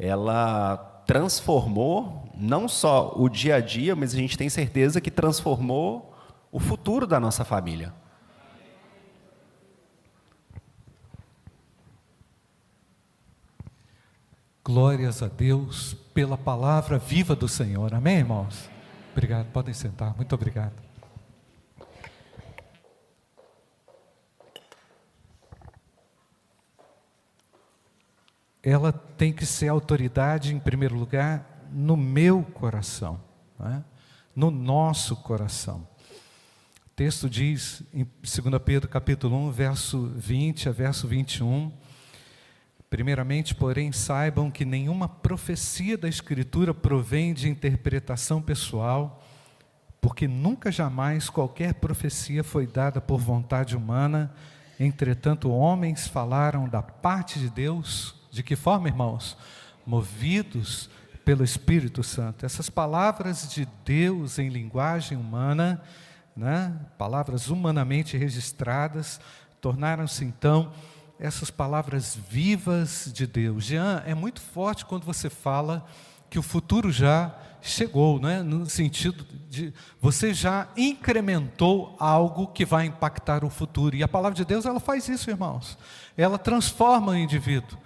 ela 0.00 0.76
transformou 1.06 2.30
não 2.34 2.66
só 2.66 3.12
o 3.16 3.28
dia 3.28 3.56
a 3.56 3.60
dia, 3.60 3.94
mas 3.94 4.14
a 4.14 4.16
gente 4.16 4.38
tem 4.38 4.48
certeza 4.48 5.00
que 5.00 5.10
transformou 5.10 6.14
o 6.50 6.58
futuro 6.58 7.06
da 7.06 7.20
nossa 7.20 7.44
família. 7.44 7.92
Glórias 14.64 15.22
a 15.22 15.28
Deus 15.28 15.94
pela 16.14 16.38
palavra 16.38 16.98
viva 16.98 17.34
do 17.34 17.48
Senhor. 17.48 17.92
Amém, 17.94 18.18
irmãos? 18.18 18.70
Obrigado. 19.12 19.46
Podem 19.52 19.74
sentar. 19.74 20.14
Muito 20.16 20.34
obrigado. 20.34 20.89
Ela 28.62 28.92
tem 28.92 29.32
que 29.32 29.46
ser 29.46 29.68
autoridade, 29.68 30.54
em 30.54 30.58
primeiro 30.58 30.96
lugar, 30.96 31.66
no 31.72 31.96
meu 31.96 32.42
coração, 32.42 33.20
é? 33.60 33.82
no 34.34 34.50
nosso 34.50 35.16
coração. 35.16 35.88
O 36.86 36.90
texto 36.94 37.30
diz, 37.30 37.82
em 37.94 38.04
2 38.04 38.62
Pedro 38.64 38.88
capítulo 38.88 39.36
1, 39.48 39.50
verso 39.50 40.12
20 40.16 40.68
a 40.68 40.72
verso 40.72 41.08
21, 41.08 41.72
Primeiramente, 42.90 43.54
porém, 43.54 43.92
saibam 43.92 44.50
que 44.50 44.64
nenhuma 44.64 45.08
profecia 45.08 45.96
da 45.96 46.08
Escritura 46.08 46.74
provém 46.74 47.32
de 47.32 47.48
interpretação 47.48 48.42
pessoal, 48.42 49.22
porque 50.00 50.26
nunca 50.26 50.72
jamais 50.72 51.30
qualquer 51.30 51.74
profecia 51.74 52.42
foi 52.42 52.66
dada 52.66 53.00
por 53.00 53.20
vontade 53.20 53.76
humana, 53.76 54.34
entretanto, 54.78 55.52
homens 55.52 56.08
falaram 56.08 56.68
da 56.68 56.82
parte 56.82 57.38
de 57.38 57.48
Deus 57.48 58.19
de 58.30 58.42
que 58.42 58.56
forma, 58.56 58.88
irmãos? 58.88 59.36
Movidos 59.84 60.88
pelo 61.24 61.44
Espírito 61.44 62.02
Santo. 62.02 62.46
Essas 62.46 62.70
palavras 62.70 63.48
de 63.48 63.66
Deus 63.84 64.38
em 64.38 64.48
linguagem 64.48 65.18
humana, 65.18 65.82
né? 66.36 66.74
palavras 66.96 67.48
humanamente 67.48 68.16
registradas, 68.16 69.20
tornaram-se 69.60 70.24
então 70.24 70.72
essas 71.18 71.50
palavras 71.50 72.18
vivas 72.28 73.10
de 73.12 73.26
Deus. 73.26 73.64
Jean, 73.64 74.02
é 74.06 74.14
muito 74.14 74.40
forte 74.40 74.86
quando 74.86 75.04
você 75.04 75.28
fala 75.28 75.84
que 76.30 76.38
o 76.38 76.42
futuro 76.42 76.90
já 76.90 77.34
chegou, 77.60 78.18
né? 78.18 78.42
no 78.42 78.64
sentido 78.64 79.26
de 79.48 79.74
você 80.00 80.32
já 80.32 80.68
incrementou 80.76 81.94
algo 81.98 82.46
que 82.46 82.64
vai 82.64 82.86
impactar 82.86 83.44
o 83.44 83.50
futuro. 83.50 83.94
E 83.94 84.02
a 84.02 84.08
palavra 84.08 84.36
de 84.36 84.44
Deus, 84.44 84.64
ela 84.64 84.80
faz 84.80 85.08
isso, 85.08 85.28
irmãos. 85.28 85.76
Ela 86.16 86.38
transforma 86.38 87.12
o 87.12 87.16
indivíduo. 87.16 87.78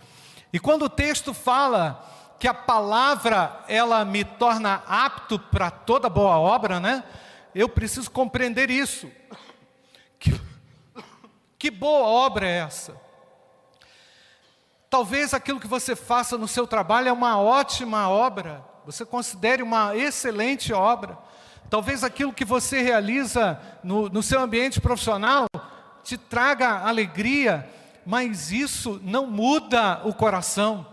E 0.54 0.60
quando 0.60 0.84
o 0.84 0.88
texto 0.88 1.34
fala 1.34 2.08
que 2.38 2.46
a 2.46 2.54
palavra 2.54 3.64
ela 3.66 4.04
me 4.04 4.22
torna 4.22 4.84
apto 4.86 5.36
para 5.36 5.68
toda 5.68 6.08
boa 6.08 6.38
obra, 6.38 6.78
né? 6.78 7.02
Eu 7.52 7.68
preciso 7.68 8.08
compreender 8.08 8.70
isso. 8.70 9.10
Que, 10.16 10.40
que 11.58 11.72
boa 11.72 12.06
obra 12.06 12.46
é 12.46 12.58
essa? 12.58 12.94
Talvez 14.88 15.34
aquilo 15.34 15.58
que 15.58 15.66
você 15.66 15.96
faça 15.96 16.38
no 16.38 16.46
seu 16.46 16.68
trabalho 16.68 17.08
é 17.08 17.12
uma 17.12 17.36
ótima 17.36 18.08
obra, 18.08 18.64
você 18.86 19.04
considere 19.04 19.60
uma 19.60 19.96
excelente 19.96 20.72
obra. 20.72 21.18
Talvez 21.68 22.04
aquilo 22.04 22.32
que 22.32 22.44
você 22.44 22.80
realiza 22.80 23.60
no, 23.82 24.08
no 24.08 24.22
seu 24.22 24.40
ambiente 24.40 24.80
profissional 24.80 25.46
te 26.04 26.16
traga 26.16 26.86
alegria, 26.86 27.68
mas 28.06 28.52
isso 28.52 29.00
não 29.02 29.26
muda 29.26 30.00
o 30.04 30.12
coração. 30.12 30.86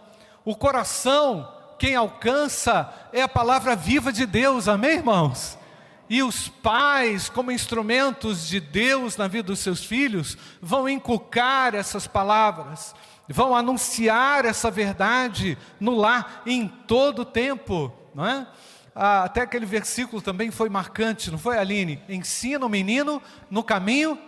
O 0.43 0.56
coração, 0.56 1.47
quem 1.78 1.95
alcança, 1.95 2.91
é 3.12 3.21
a 3.21 3.28
palavra 3.28 3.76
viva 3.76 4.12
de 4.12 4.26
Deus, 4.26 4.67
amém, 4.67 4.97
irmãos? 4.97 5.58
E 6.10 6.21
os 6.21 6.50
pais, 6.50 7.30
como 7.30 7.52
instrumentos 7.52 8.47
de 8.47 8.60
Deus 8.60 9.15
na 9.15 9.28
vida 9.28 9.47
dos 9.47 9.60
seus 9.60 9.84
filhos, 9.84 10.38
vão 10.62 10.89
inculcar 10.89 11.74
essas 11.74 12.06
palavras, 12.06 12.93
vão 13.30 13.56
anunciar 13.56 14.43
essa 14.43 14.69
verdade 14.69 15.58
no 15.80 15.95
lar 15.95 16.41
em 16.45 16.67
todo 16.67 17.21
o 17.21 17.26
tempo, 17.26 17.93
não 18.13 18.28
é? 18.28 18.45
Ah, 18.93 19.24
até 19.24 19.41
aquele 19.41 19.65
versículo 19.65 20.21
também 20.21 20.52
foi 20.52 20.67
marcante, 20.67 21.32
não 21.32 21.38
foi, 21.38 21.58
Aline? 21.58 22.02
Ensina 22.10 22.65
o 22.65 22.69
menino 22.69 23.21
no 23.50 23.63
caminho 23.63 24.19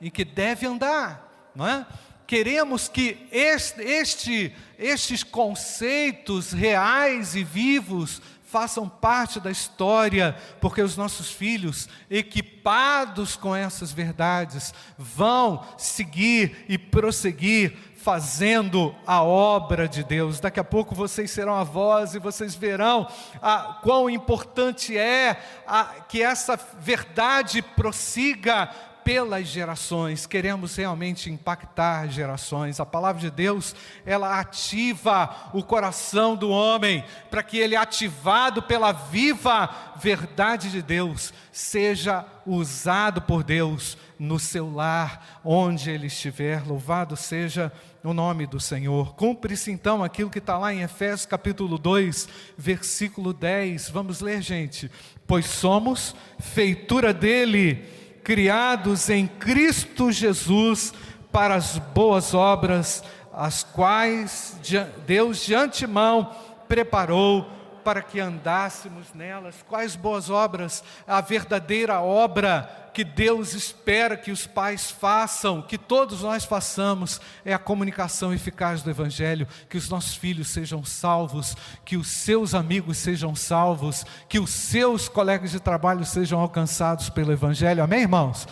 em 0.00 0.10
que 0.10 0.24
deve 0.24 0.64
andar, 0.66 1.50
não 1.56 1.66
é? 1.66 1.84
Queremos 2.26 2.88
que 2.88 3.26
este, 3.30 3.82
este, 3.82 4.54
estes 4.78 5.22
conceitos 5.22 6.52
reais 6.52 7.34
e 7.34 7.44
vivos 7.44 8.20
façam 8.52 8.86
parte 8.86 9.40
da 9.40 9.50
história, 9.50 10.36
porque 10.60 10.82
os 10.82 10.94
nossos 10.94 11.30
filhos, 11.30 11.88
equipados 12.10 13.34
com 13.34 13.56
essas 13.56 13.92
verdades, 13.92 14.74
vão 14.98 15.66
seguir 15.78 16.66
e 16.68 16.76
prosseguir 16.76 17.74
fazendo 17.96 18.94
a 19.06 19.22
obra 19.22 19.88
de 19.88 20.04
Deus. 20.04 20.38
Daqui 20.38 20.60
a 20.60 20.64
pouco 20.64 20.94
vocês 20.94 21.30
serão 21.30 21.54
avós 21.54 22.14
e 22.14 22.18
vocês 22.18 22.54
verão 22.54 23.08
a, 23.40 23.78
quão 23.82 24.10
importante 24.10 24.98
é 24.98 25.40
a, 25.66 25.84
que 26.06 26.20
essa 26.20 26.58
verdade 26.78 27.62
prossiga 27.62 28.70
pelas 29.04 29.46
gerações, 29.46 30.26
queremos 30.26 30.76
realmente 30.76 31.30
impactar 31.30 32.08
gerações. 32.08 32.80
A 32.80 32.86
palavra 32.86 33.20
de 33.20 33.30
Deus, 33.30 33.74
ela 34.04 34.38
ativa 34.40 35.50
o 35.52 35.62
coração 35.62 36.36
do 36.36 36.50
homem, 36.50 37.04
para 37.30 37.42
que 37.42 37.58
ele, 37.58 37.76
ativado 37.76 38.62
pela 38.62 38.92
viva 38.92 39.68
verdade 39.96 40.70
de 40.70 40.82
Deus, 40.82 41.32
seja 41.50 42.24
usado 42.46 43.22
por 43.22 43.44
Deus 43.44 43.96
no 44.18 44.38
seu 44.38 44.72
lar, 44.72 45.40
onde 45.44 45.90
ele 45.90 46.06
estiver. 46.06 46.66
Louvado 46.66 47.16
seja 47.16 47.72
o 48.04 48.12
nome 48.12 48.46
do 48.46 48.58
Senhor. 48.58 49.14
Cumpre-se 49.14 49.70
então 49.70 50.02
aquilo 50.02 50.30
que 50.30 50.38
está 50.38 50.58
lá 50.58 50.72
em 50.72 50.82
Efésios 50.82 51.26
capítulo 51.26 51.78
2, 51.78 52.28
versículo 52.56 53.32
10. 53.32 53.90
Vamos 53.90 54.20
ler, 54.20 54.42
gente. 54.42 54.90
Pois 55.26 55.46
somos 55.46 56.14
feitura 56.38 57.12
dele 57.14 58.01
criados 58.22 59.08
em 59.10 59.26
Cristo 59.26 60.10
Jesus 60.10 60.92
para 61.30 61.54
as 61.54 61.78
boas 61.78 62.34
obras, 62.34 63.02
as 63.32 63.62
quais 63.62 64.58
Deus 65.06 65.44
de 65.44 65.54
antemão 65.54 66.34
preparou 66.68 67.46
para 67.82 68.02
que 68.02 68.20
andássemos 68.20 69.12
nelas. 69.14 69.56
Quais 69.68 69.96
boas 69.96 70.30
obras? 70.30 70.84
A 71.06 71.20
verdadeira 71.20 72.00
obra 72.00 72.81
que 72.92 73.04
Deus 73.04 73.54
espera 73.54 74.16
que 74.16 74.30
os 74.30 74.46
pais 74.46 74.90
façam, 74.90 75.62
que 75.62 75.78
todos 75.78 76.22
nós 76.22 76.44
façamos, 76.44 77.20
é 77.44 77.54
a 77.54 77.58
comunicação 77.58 78.32
eficaz 78.32 78.82
do 78.82 78.90
Evangelho, 78.90 79.48
que 79.68 79.76
os 79.76 79.88
nossos 79.88 80.14
filhos 80.14 80.48
sejam 80.48 80.84
salvos, 80.84 81.56
que 81.84 81.96
os 81.96 82.08
seus 82.08 82.54
amigos 82.54 82.98
sejam 82.98 83.34
salvos, 83.34 84.04
que 84.28 84.38
os 84.38 84.50
seus 84.50 85.08
colegas 85.08 85.50
de 85.50 85.60
trabalho 85.60 86.04
sejam 86.04 86.40
alcançados 86.40 87.08
pelo 87.08 87.32
Evangelho, 87.32 87.82
amém, 87.82 88.02
irmãos? 88.02 88.46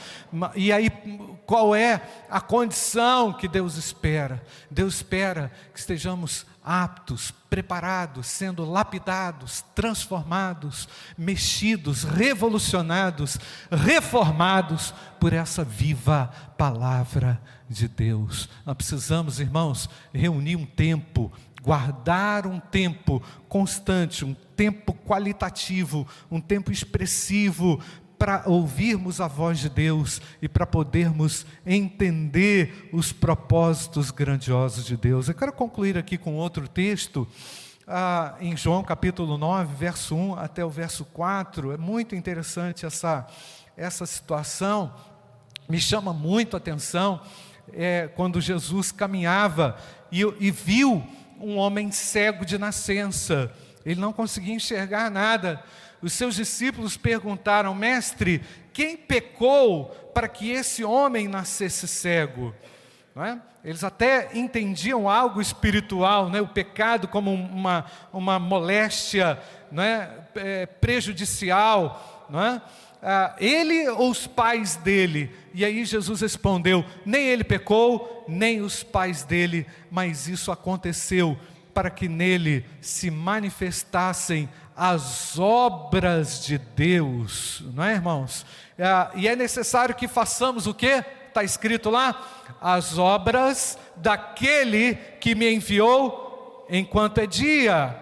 E 0.54 0.72
aí, 0.72 0.90
qual 1.46 1.74
é 1.74 2.00
a 2.30 2.40
condição 2.40 3.32
que 3.32 3.48
Deus 3.48 3.76
espera. 3.76 4.42
Deus 4.70 4.94
espera 4.94 5.50
que 5.72 5.80
estejamos 5.80 6.46
aptos, 6.62 7.32
preparados, 7.48 8.28
sendo 8.28 8.64
lapidados, 8.64 9.64
transformados, 9.74 10.88
mexidos, 11.18 12.04
revolucionados, 12.04 13.38
reformados 13.70 14.29
por 15.18 15.32
essa 15.32 15.64
viva 15.64 16.30
palavra 16.56 17.40
de 17.68 17.88
Deus. 17.88 18.48
Nós 18.64 18.76
precisamos, 18.76 19.40
irmãos, 19.40 19.88
reunir 20.12 20.56
um 20.56 20.66
tempo, 20.66 21.32
guardar 21.62 22.46
um 22.46 22.58
tempo 22.58 23.22
constante, 23.48 24.24
um 24.24 24.34
tempo 24.56 24.92
qualitativo, 25.06 26.06
um 26.30 26.40
tempo 26.40 26.72
expressivo 26.72 27.80
para 28.20 28.42
ouvirmos 28.44 29.18
a 29.18 29.26
voz 29.26 29.58
de 29.58 29.70
Deus 29.70 30.20
e 30.42 30.48
para 30.48 30.66
podermos 30.66 31.46
entender 31.64 32.90
os 32.92 33.14
propósitos 33.14 34.10
grandiosos 34.10 34.84
de 34.84 34.94
Deus. 34.94 35.26
Eu 35.26 35.34
quero 35.34 35.54
concluir 35.54 35.96
aqui 35.96 36.18
com 36.18 36.36
outro 36.36 36.68
texto, 36.68 37.26
ah, 37.86 38.36
em 38.38 38.54
João 38.58 38.84
capítulo 38.84 39.38
9, 39.38 39.74
verso 39.74 40.14
1 40.14 40.34
até 40.34 40.62
o 40.62 40.68
verso 40.68 41.04
4. 41.06 41.72
É 41.72 41.78
muito 41.78 42.14
interessante 42.14 42.84
essa, 42.84 43.26
essa 43.80 44.04
situação, 44.04 44.92
me 45.68 45.80
chama 45.80 46.12
muito 46.12 46.56
a 46.56 46.58
atenção 46.58 47.20
é, 47.72 48.08
quando 48.14 48.40
Jesus 48.40 48.92
caminhava 48.92 49.76
e, 50.10 50.20
e 50.38 50.50
viu 50.50 51.02
um 51.40 51.56
homem 51.56 51.90
cego 51.90 52.44
de 52.44 52.58
nascença, 52.58 53.50
ele 53.86 54.00
não 54.00 54.12
conseguia 54.12 54.54
enxergar 54.54 55.10
nada 55.10 55.64
os 56.02 56.12
seus 56.12 56.34
discípulos 56.34 56.96
perguntaram: 56.96 57.74
Mestre, 57.74 58.42
quem 58.72 58.96
pecou 58.96 59.86
para 60.14 60.28
que 60.28 60.50
esse 60.50 60.82
homem 60.82 61.28
nascesse 61.28 61.86
cego? 61.86 62.54
É? 63.16 63.38
Eles 63.62 63.84
até 63.84 64.30
entendiam 64.32 65.08
algo 65.08 65.42
espiritual, 65.42 66.30
né? 66.30 66.40
o 66.40 66.48
pecado 66.48 67.06
como 67.06 67.34
uma, 67.34 67.84
uma 68.12 68.38
moléstia 68.38 69.38
é? 69.76 70.08
É, 70.34 70.66
prejudicial. 70.66 72.26
Ah, 73.02 73.34
ele 73.38 73.88
ou 73.88 74.10
os 74.10 74.26
pais 74.26 74.76
dele? 74.76 75.30
E 75.54 75.64
aí 75.64 75.84
Jesus 75.84 76.20
respondeu: 76.20 76.84
nem 77.04 77.26
ele 77.26 77.44
pecou, 77.44 78.24
nem 78.28 78.60
os 78.60 78.82
pais 78.82 79.24
dele, 79.24 79.66
mas 79.90 80.28
isso 80.28 80.52
aconteceu 80.52 81.38
para 81.72 81.88
que 81.88 82.08
nele 82.08 82.64
se 82.80 83.10
manifestassem 83.10 84.48
as 84.76 85.38
obras 85.38 86.44
de 86.44 86.58
Deus, 86.58 87.62
não 87.74 87.84
é, 87.84 87.94
irmãos? 87.94 88.44
É, 88.78 89.10
e 89.14 89.28
é 89.28 89.36
necessário 89.36 89.94
que 89.94 90.08
façamos 90.08 90.66
o 90.66 90.74
que? 90.74 91.04
Está 91.28 91.44
escrito 91.44 91.90
lá? 91.90 92.20
As 92.60 92.98
obras 92.98 93.78
daquele 93.96 94.94
que 95.20 95.34
me 95.34 95.52
enviou 95.52 96.66
enquanto 96.68 97.18
é 97.18 97.26
dia. 97.26 97.96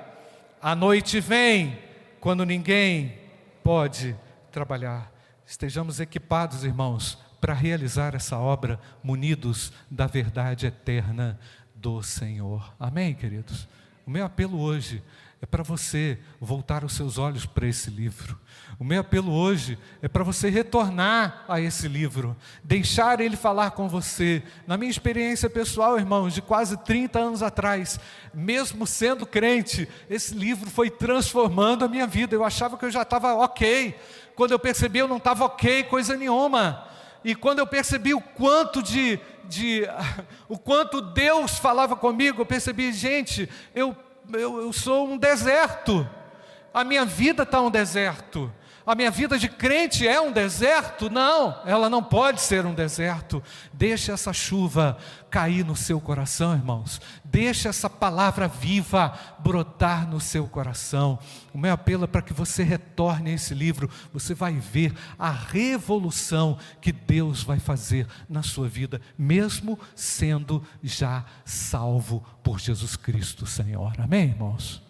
A 0.60 0.74
noite 0.74 1.20
vem, 1.20 1.78
quando 2.20 2.44
ninguém 2.44 3.14
pode 3.62 4.16
trabalhar. 4.50 5.12
Estejamos 5.46 6.00
equipados, 6.00 6.64
irmãos, 6.64 7.18
para 7.40 7.54
realizar 7.54 8.14
essa 8.14 8.38
obra, 8.38 8.80
munidos 9.02 9.72
da 9.90 10.06
verdade 10.06 10.66
eterna 10.66 11.38
do 11.74 12.02
Senhor. 12.02 12.74
Amém, 12.78 13.14
queridos? 13.14 13.68
O 14.06 14.10
meu 14.10 14.24
apelo 14.24 14.60
hoje 14.60 15.02
é 15.40 15.46
para 15.46 15.62
você 15.62 16.18
voltar 16.40 16.84
os 16.84 16.94
seus 16.94 17.16
olhos 17.16 17.46
para 17.46 17.66
esse 17.66 17.90
livro. 17.90 18.38
O 18.76 18.84
meu 18.84 19.00
apelo 19.00 19.32
hoje 19.32 19.78
é 20.02 20.08
para 20.08 20.24
você 20.24 20.48
retornar 20.48 21.44
a 21.48 21.60
esse 21.60 21.86
livro, 21.86 22.36
deixar 22.62 23.20
ele 23.20 23.36
falar 23.36 23.70
com 23.70 23.88
você. 23.88 24.42
Na 24.66 24.76
minha 24.76 24.90
experiência 24.90 25.48
pessoal, 25.48 25.96
irmãos, 25.96 26.34
de 26.34 26.42
quase 26.42 26.76
30 26.78 27.18
anos 27.18 27.42
atrás, 27.42 28.00
mesmo 28.34 28.84
sendo 28.84 29.26
crente, 29.26 29.88
esse 30.10 30.34
livro 30.34 30.68
foi 30.70 30.90
transformando 30.90 31.84
a 31.84 31.88
minha 31.88 32.06
vida. 32.06 32.34
Eu 32.34 32.44
achava 32.44 32.76
que 32.76 32.84
eu 32.84 32.90
já 32.90 33.02
estava 33.02 33.34
ok. 33.34 33.96
Quando 34.34 34.52
eu 34.52 34.58
percebi, 34.58 34.98
eu 34.98 35.08
não 35.08 35.18
estava 35.18 35.44
ok, 35.44 35.84
coisa 35.84 36.16
nenhuma. 36.16 36.84
E 37.24 37.34
quando 37.34 37.60
eu 37.60 37.66
percebi 37.66 38.12
o 38.12 38.20
quanto 38.20 38.82
de, 38.82 39.20
de 39.44 39.82
o 40.48 40.58
quanto 40.58 41.00
Deus 41.00 41.58
falava 41.58 41.94
comigo, 41.94 42.42
eu 42.42 42.46
percebi, 42.46 42.92
gente, 42.92 43.48
eu 43.74 43.96
eu, 44.32 44.60
eu 44.60 44.72
sou 44.72 45.08
um 45.08 45.16
deserto, 45.16 46.08
a 46.72 46.84
minha 46.84 47.04
vida 47.04 47.44
está 47.44 47.60
um 47.60 47.70
deserto. 47.70 48.52
A 48.88 48.94
minha 48.94 49.10
vida 49.10 49.38
de 49.38 49.50
crente 49.50 50.08
é 50.08 50.18
um 50.18 50.32
deserto? 50.32 51.10
Não, 51.10 51.60
ela 51.66 51.90
não 51.90 52.02
pode 52.02 52.40
ser 52.40 52.64
um 52.64 52.72
deserto. 52.72 53.42
Deixe 53.70 54.10
essa 54.10 54.32
chuva 54.32 54.96
cair 55.28 55.62
no 55.62 55.76
seu 55.76 56.00
coração, 56.00 56.54
irmãos. 56.54 56.98
Deixe 57.22 57.68
essa 57.68 57.90
palavra 57.90 58.48
viva 58.48 59.12
brotar 59.40 60.08
no 60.08 60.18
seu 60.18 60.46
coração. 60.46 61.18
O 61.52 61.58
meu 61.58 61.74
apelo 61.74 62.04
é 62.04 62.06
para 62.06 62.22
que 62.22 62.32
você 62.32 62.62
retorne 62.62 63.30
a 63.30 63.34
esse 63.34 63.52
livro. 63.52 63.90
Você 64.10 64.32
vai 64.32 64.54
ver 64.54 64.94
a 65.18 65.30
revolução 65.30 66.58
que 66.80 66.90
Deus 66.90 67.42
vai 67.42 67.58
fazer 67.58 68.06
na 68.26 68.42
sua 68.42 68.70
vida, 68.70 69.02
mesmo 69.18 69.78
sendo 69.94 70.66
já 70.82 71.26
salvo 71.44 72.24
por 72.42 72.58
Jesus 72.58 72.96
Cristo, 72.96 73.44
Senhor. 73.44 73.92
Amém, 73.98 74.30
irmãos? 74.30 74.82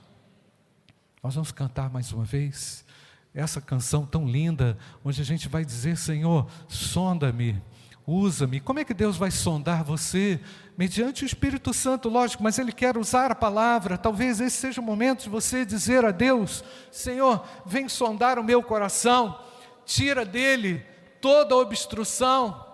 Nós 1.21 1.35
vamos 1.35 1.51
cantar 1.51 1.91
mais 1.91 2.13
uma 2.13 2.23
vez 2.23 2.87
essa 3.35 3.61
canção 3.61 4.07
tão 4.07 4.27
linda, 4.27 4.77
onde 5.05 5.21
a 5.21 5.25
gente 5.25 5.49
vai 5.49 5.65
dizer: 5.65 5.97
Senhor, 5.97 6.47
sonda-me, 6.69 7.61
usa-me. 8.07 8.61
Como 8.61 8.79
é 8.79 8.85
que 8.85 8.95
Deus 8.95 9.17
vai 9.17 9.31
sondar 9.31 9.85
você? 9.85 10.41
Mediante 10.77 11.25
o 11.25 11.27
Espírito 11.27 11.75
Santo, 11.75 12.09
lógico, 12.09 12.43
mas 12.43 12.59
Ele 12.59 12.73
quer 12.73 12.97
usar 12.97 13.31
a 13.31 13.35
palavra. 13.35 13.99
Talvez 13.99 14.41
esse 14.41 14.57
seja 14.57 14.81
o 14.81 14.85
momento 14.85 15.25
de 15.25 15.29
você 15.29 15.65
dizer 15.65 16.05
a 16.05 16.11
Deus: 16.11 16.65
Senhor, 16.91 17.45
vem 17.67 17.89
sondar 17.89 18.39
o 18.39 18.45
meu 18.45 18.63
coração, 18.63 19.39
tira 19.85 20.25
dele 20.25 20.85
toda 21.21 21.55
a 21.55 21.59
obstrução. 21.59 22.65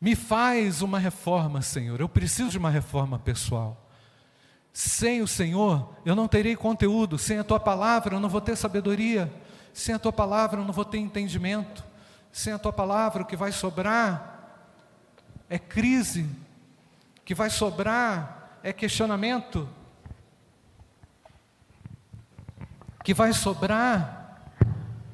Me 0.00 0.16
faz 0.16 0.82
uma 0.82 0.98
reforma, 0.98 1.62
Senhor. 1.62 2.00
Eu 2.00 2.08
preciso 2.08 2.50
de 2.50 2.58
uma 2.58 2.70
reforma 2.70 3.20
pessoal. 3.20 3.88
Sem 4.72 5.20
o 5.20 5.26
Senhor, 5.26 5.94
eu 6.04 6.14
não 6.14 6.26
terei 6.26 6.56
conteúdo. 6.56 7.18
Sem 7.18 7.38
a 7.38 7.44
tua 7.44 7.60
palavra, 7.60 8.16
eu 8.16 8.20
não 8.20 8.28
vou 8.28 8.40
ter 8.40 8.56
sabedoria. 8.56 9.32
Sem 9.74 9.94
a 9.94 9.98
tua 9.98 10.12
palavra, 10.12 10.60
eu 10.60 10.64
não 10.64 10.72
vou 10.72 10.84
ter 10.84 10.98
entendimento. 10.98 11.84
Sem 12.32 12.52
a 12.52 12.58
tua 12.58 12.72
palavra, 12.72 13.22
o 13.22 13.26
que 13.26 13.36
vai 13.36 13.52
sobrar 13.52 14.32
é 15.48 15.58
crise. 15.58 16.22
O 16.22 17.24
que 17.24 17.34
vai 17.34 17.50
sobrar 17.50 18.58
é 18.62 18.72
questionamento. 18.72 19.68
O 22.98 23.04
que 23.04 23.12
vai 23.12 23.34
sobrar 23.34 24.50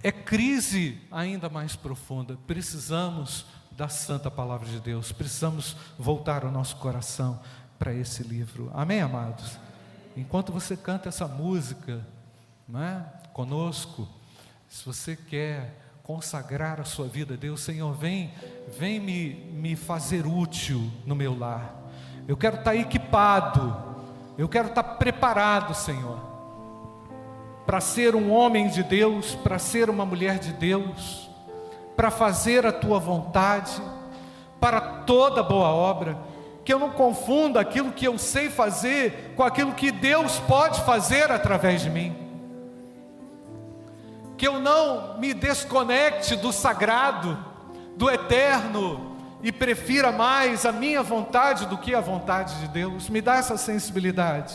é 0.02 0.12
crise 0.12 1.00
ainda 1.10 1.48
mais 1.48 1.74
profunda. 1.74 2.38
Precisamos 2.46 3.46
da 3.72 3.88
santa 3.88 4.30
palavra 4.30 4.68
de 4.68 4.78
Deus. 4.78 5.10
Precisamos 5.10 5.76
voltar 5.98 6.44
o 6.44 6.50
nosso 6.52 6.76
coração 6.76 7.40
para 7.78 7.94
esse 7.94 8.22
livro. 8.22 8.70
Amém, 8.74 9.00
amados? 9.00 9.58
Enquanto 10.16 10.52
você 10.52 10.76
canta 10.76 11.08
essa 11.08 11.28
música, 11.28 12.04
não 12.68 12.82
é? 12.82 13.04
conosco, 13.32 14.08
se 14.68 14.84
você 14.84 15.14
quer 15.14 15.78
consagrar 16.02 16.80
a 16.80 16.84
sua 16.84 17.06
vida 17.06 17.34
a 17.34 17.36
Deus, 17.36 17.60
Senhor, 17.60 17.92
vem, 17.94 18.32
vem 18.76 18.98
me, 18.98 19.34
me 19.52 19.76
fazer 19.76 20.26
útil 20.26 20.90
no 21.06 21.14
meu 21.14 21.38
lar. 21.38 21.76
Eu 22.26 22.36
quero 22.36 22.56
estar 22.56 22.74
equipado, 22.74 23.76
eu 24.36 24.48
quero 24.48 24.68
estar 24.68 24.82
preparado, 24.82 25.72
Senhor, 25.72 26.18
para 27.64 27.80
ser 27.80 28.16
um 28.16 28.32
homem 28.32 28.68
de 28.68 28.82
Deus, 28.82 29.36
para 29.36 29.58
ser 29.58 29.88
uma 29.88 30.04
mulher 30.04 30.40
de 30.40 30.52
Deus, 30.52 31.30
para 31.94 32.10
fazer 32.10 32.66
a 32.66 32.72
tua 32.72 32.98
vontade, 32.98 33.80
para 34.58 34.80
toda 34.80 35.44
boa 35.44 35.68
obra 35.68 36.18
que 36.68 36.74
eu 36.74 36.78
não 36.78 36.90
confunda 36.90 37.58
aquilo 37.58 37.90
que 37.90 38.06
eu 38.06 38.18
sei 38.18 38.50
fazer 38.50 39.32
com 39.34 39.42
aquilo 39.42 39.72
que 39.72 39.90
Deus 39.90 40.38
pode 40.40 40.82
fazer 40.82 41.32
através 41.32 41.80
de 41.80 41.88
mim. 41.88 42.14
Que 44.36 44.46
eu 44.46 44.60
não 44.60 45.18
me 45.18 45.32
desconecte 45.32 46.36
do 46.36 46.52
sagrado, 46.52 47.38
do 47.96 48.10
eterno 48.10 49.16
e 49.42 49.50
prefira 49.50 50.12
mais 50.12 50.66
a 50.66 50.70
minha 50.70 51.02
vontade 51.02 51.64
do 51.64 51.78
que 51.78 51.94
a 51.94 52.02
vontade 52.02 52.54
de 52.60 52.68
Deus. 52.68 53.08
Me 53.08 53.22
dá 53.22 53.36
essa 53.36 53.56
sensibilidade. 53.56 54.54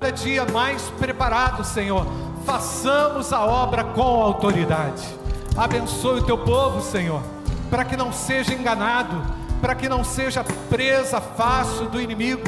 Cada 0.00 0.12
dia 0.14 0.46
mais 0.46 0.88
preparado, 0.98 1.62
Senhor. 1.64 2.06
Façamos 2.46 3.30
a 3.30 3.44
obra 3.44 3.84
com 3.84 4.22
autoridade. 4.22 5.06
Abençoe 5.54 6.20
o 6.20 6.24
teu 6.24 6.38
povo, 6.38 6.80
Senhor, 6.80 7.22
para 7.68 7.84
que 7.84 7.94
não 7.94 8.10
seja 8.10 8.54
enganado 8.54 9.45
para 9.60 9.74
que 9.74 9.88
não 9.88 10.04
seja 10.04 10.44
presa 10.68 11.20
fácil 11.20 11.88
do 11.88 12.00
inimigo. 12.00 12.44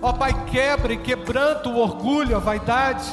Ó 0.00 0.12
Pai, 0.12 0.32
quebra 0.46 0.92
e 0.92 0.96
quebranta 0.96 1.68
o 1.68 1.78
orgulho, 1.78 2.36
a 2.36 2.40
vaidade, 2.40 3.04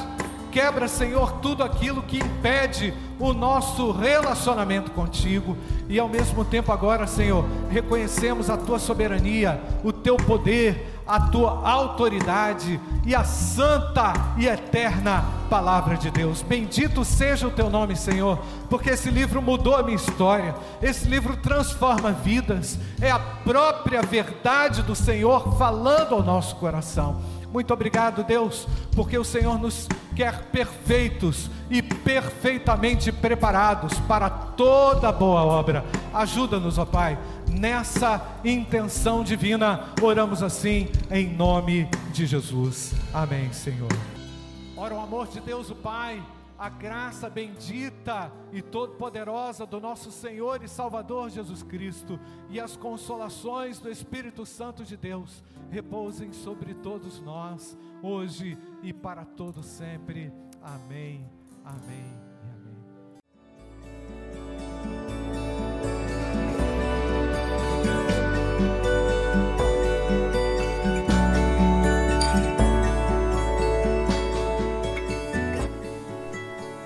Quebra, 0.50 0.88
Senhor, 0.88 1.34
tudo 1.40 1.62
aquilo 1.62 2.02
que 2.02 2.18
impede 2.18 2.92
o 3.20 3.32
nosso 3.32 3.92
relacionamento 3.92 4.90
contigo. 4.90 5.56
E 5.88 5.98
ao 5.98 6.08
mesmo 6.08 6.44
tempo, 6.44 6.72
agora, 6.72 7.06
Senhor, 7.06 7.44
reconhecemos 7.70 8.50
a 8.50 8.56
tua 8.56 8.80
soberania, 8.80 9.60
o 9.84 9.92
teu 9.92 10.16
poder, 10.16 10.99
a 11.10 11.18
tua 11.18 11.68
autoridade 11.68 12.80
e 13.04 13.16
a 13.16 13.24
santa 13.24 14.12
e 14.38 14.46
eterna 14.46 15.24
palavra 15.50 15.96
de 15.96 16.08
Deus. 16.08 16.40
Bendito 16.40 17.04
seja 17.04 17.48
o 17.48 17.50
teu 17.50 17.68
nome, 17.68 17.96
Senhor, 17.96 18.38
porque 18.68 18.90
esse 18.90 19.10
livro 19.10 19.42
mudou 19.42 19.74
a 19.74 19.82
minha 19.82 19.96
história, 19.96 20.54
esse 20.80 21.08
livro 21.08 21.36
transforma 21.36 22.12
vidas, 22.12 22.78
é 23.00 23.10
a 23.10 23.18
própria 23.18 24.02
verdade 24.02 24.82
do 24.82 24.94
Senhor 24.94 25.58
falando 25.58 26.14
ao 26.14 26.22
nosso 26.22 26.54
coração. 26.56 27.20
Muito 27.52 27.74
obrigado, 27.74 28.22
Deus, 28.22 28.68
porque 28.94 29.18
o 29.18 29.24
Senhor 29.24 29.58
nos 29.58 29.88
quer 30.20 30.42
perfeitos 30.52 31.50
e 31.70 31.80
perfeitamente 31.80 33.10
preparados 33.10 33.98
para 34.00 34.28
toda 34.28 35.10
boa 35.10 35.42
obra. 35.46 35.82
Ajuda-nos, 36.12 36.76
ó 36.76 36.84
Pai, 36.84 37.18
nessa 37.48 38.38
intenção 38.44 39.24
divina. 39.24 39.94
Oramos 40.02 40.42
assim 40.42 40.90
em 41.10 41.26
nome 41.26 41.88
de 42.12 42.26
Jesus. 42.26 42.92
Amém, 43.14 43.50
Senhor. 43.50 43.88
Ora, 44.76 44.94
o 44.94 45.00
amor 45.00 45.26
de 45.26 45.40
Deus, 45.40 45.70
o 45.70 45.74
Pai 45.74 46.22
a 46.60 46.68
graça 46.68 47.30
bendita 47.30 48.30
e 48.52 48.60
todo-poderosa 48.60 49.64
do 49.64 49.80
nosso 49.80 50.10
Senhor 50.10 50.62
e 50.62 50.68
Salvador 50.68 51.30
Jesus 51.30 51.62
Cristo 51.62 52.20
e 52.50 52.60
as 52.60 52.76
consolações 52.76 53.78
do 53.78 53.90
Espírito 53.90 54.44
Santo 54.44 54.84
de 54.84 54.94
Deus 54.94 55.42
repousem 55.70 56.34
sobre 56.34 56.74
todos 56.74 57.18
nós, 57.18 57.78
hoje 58.02 58.58
e 58.82 58.92
para 58.92 59.24
todo 59.24 59.62
sempre. 59.62 60.30
Amém. 60.60 61.26
Amém. 61.64 62.29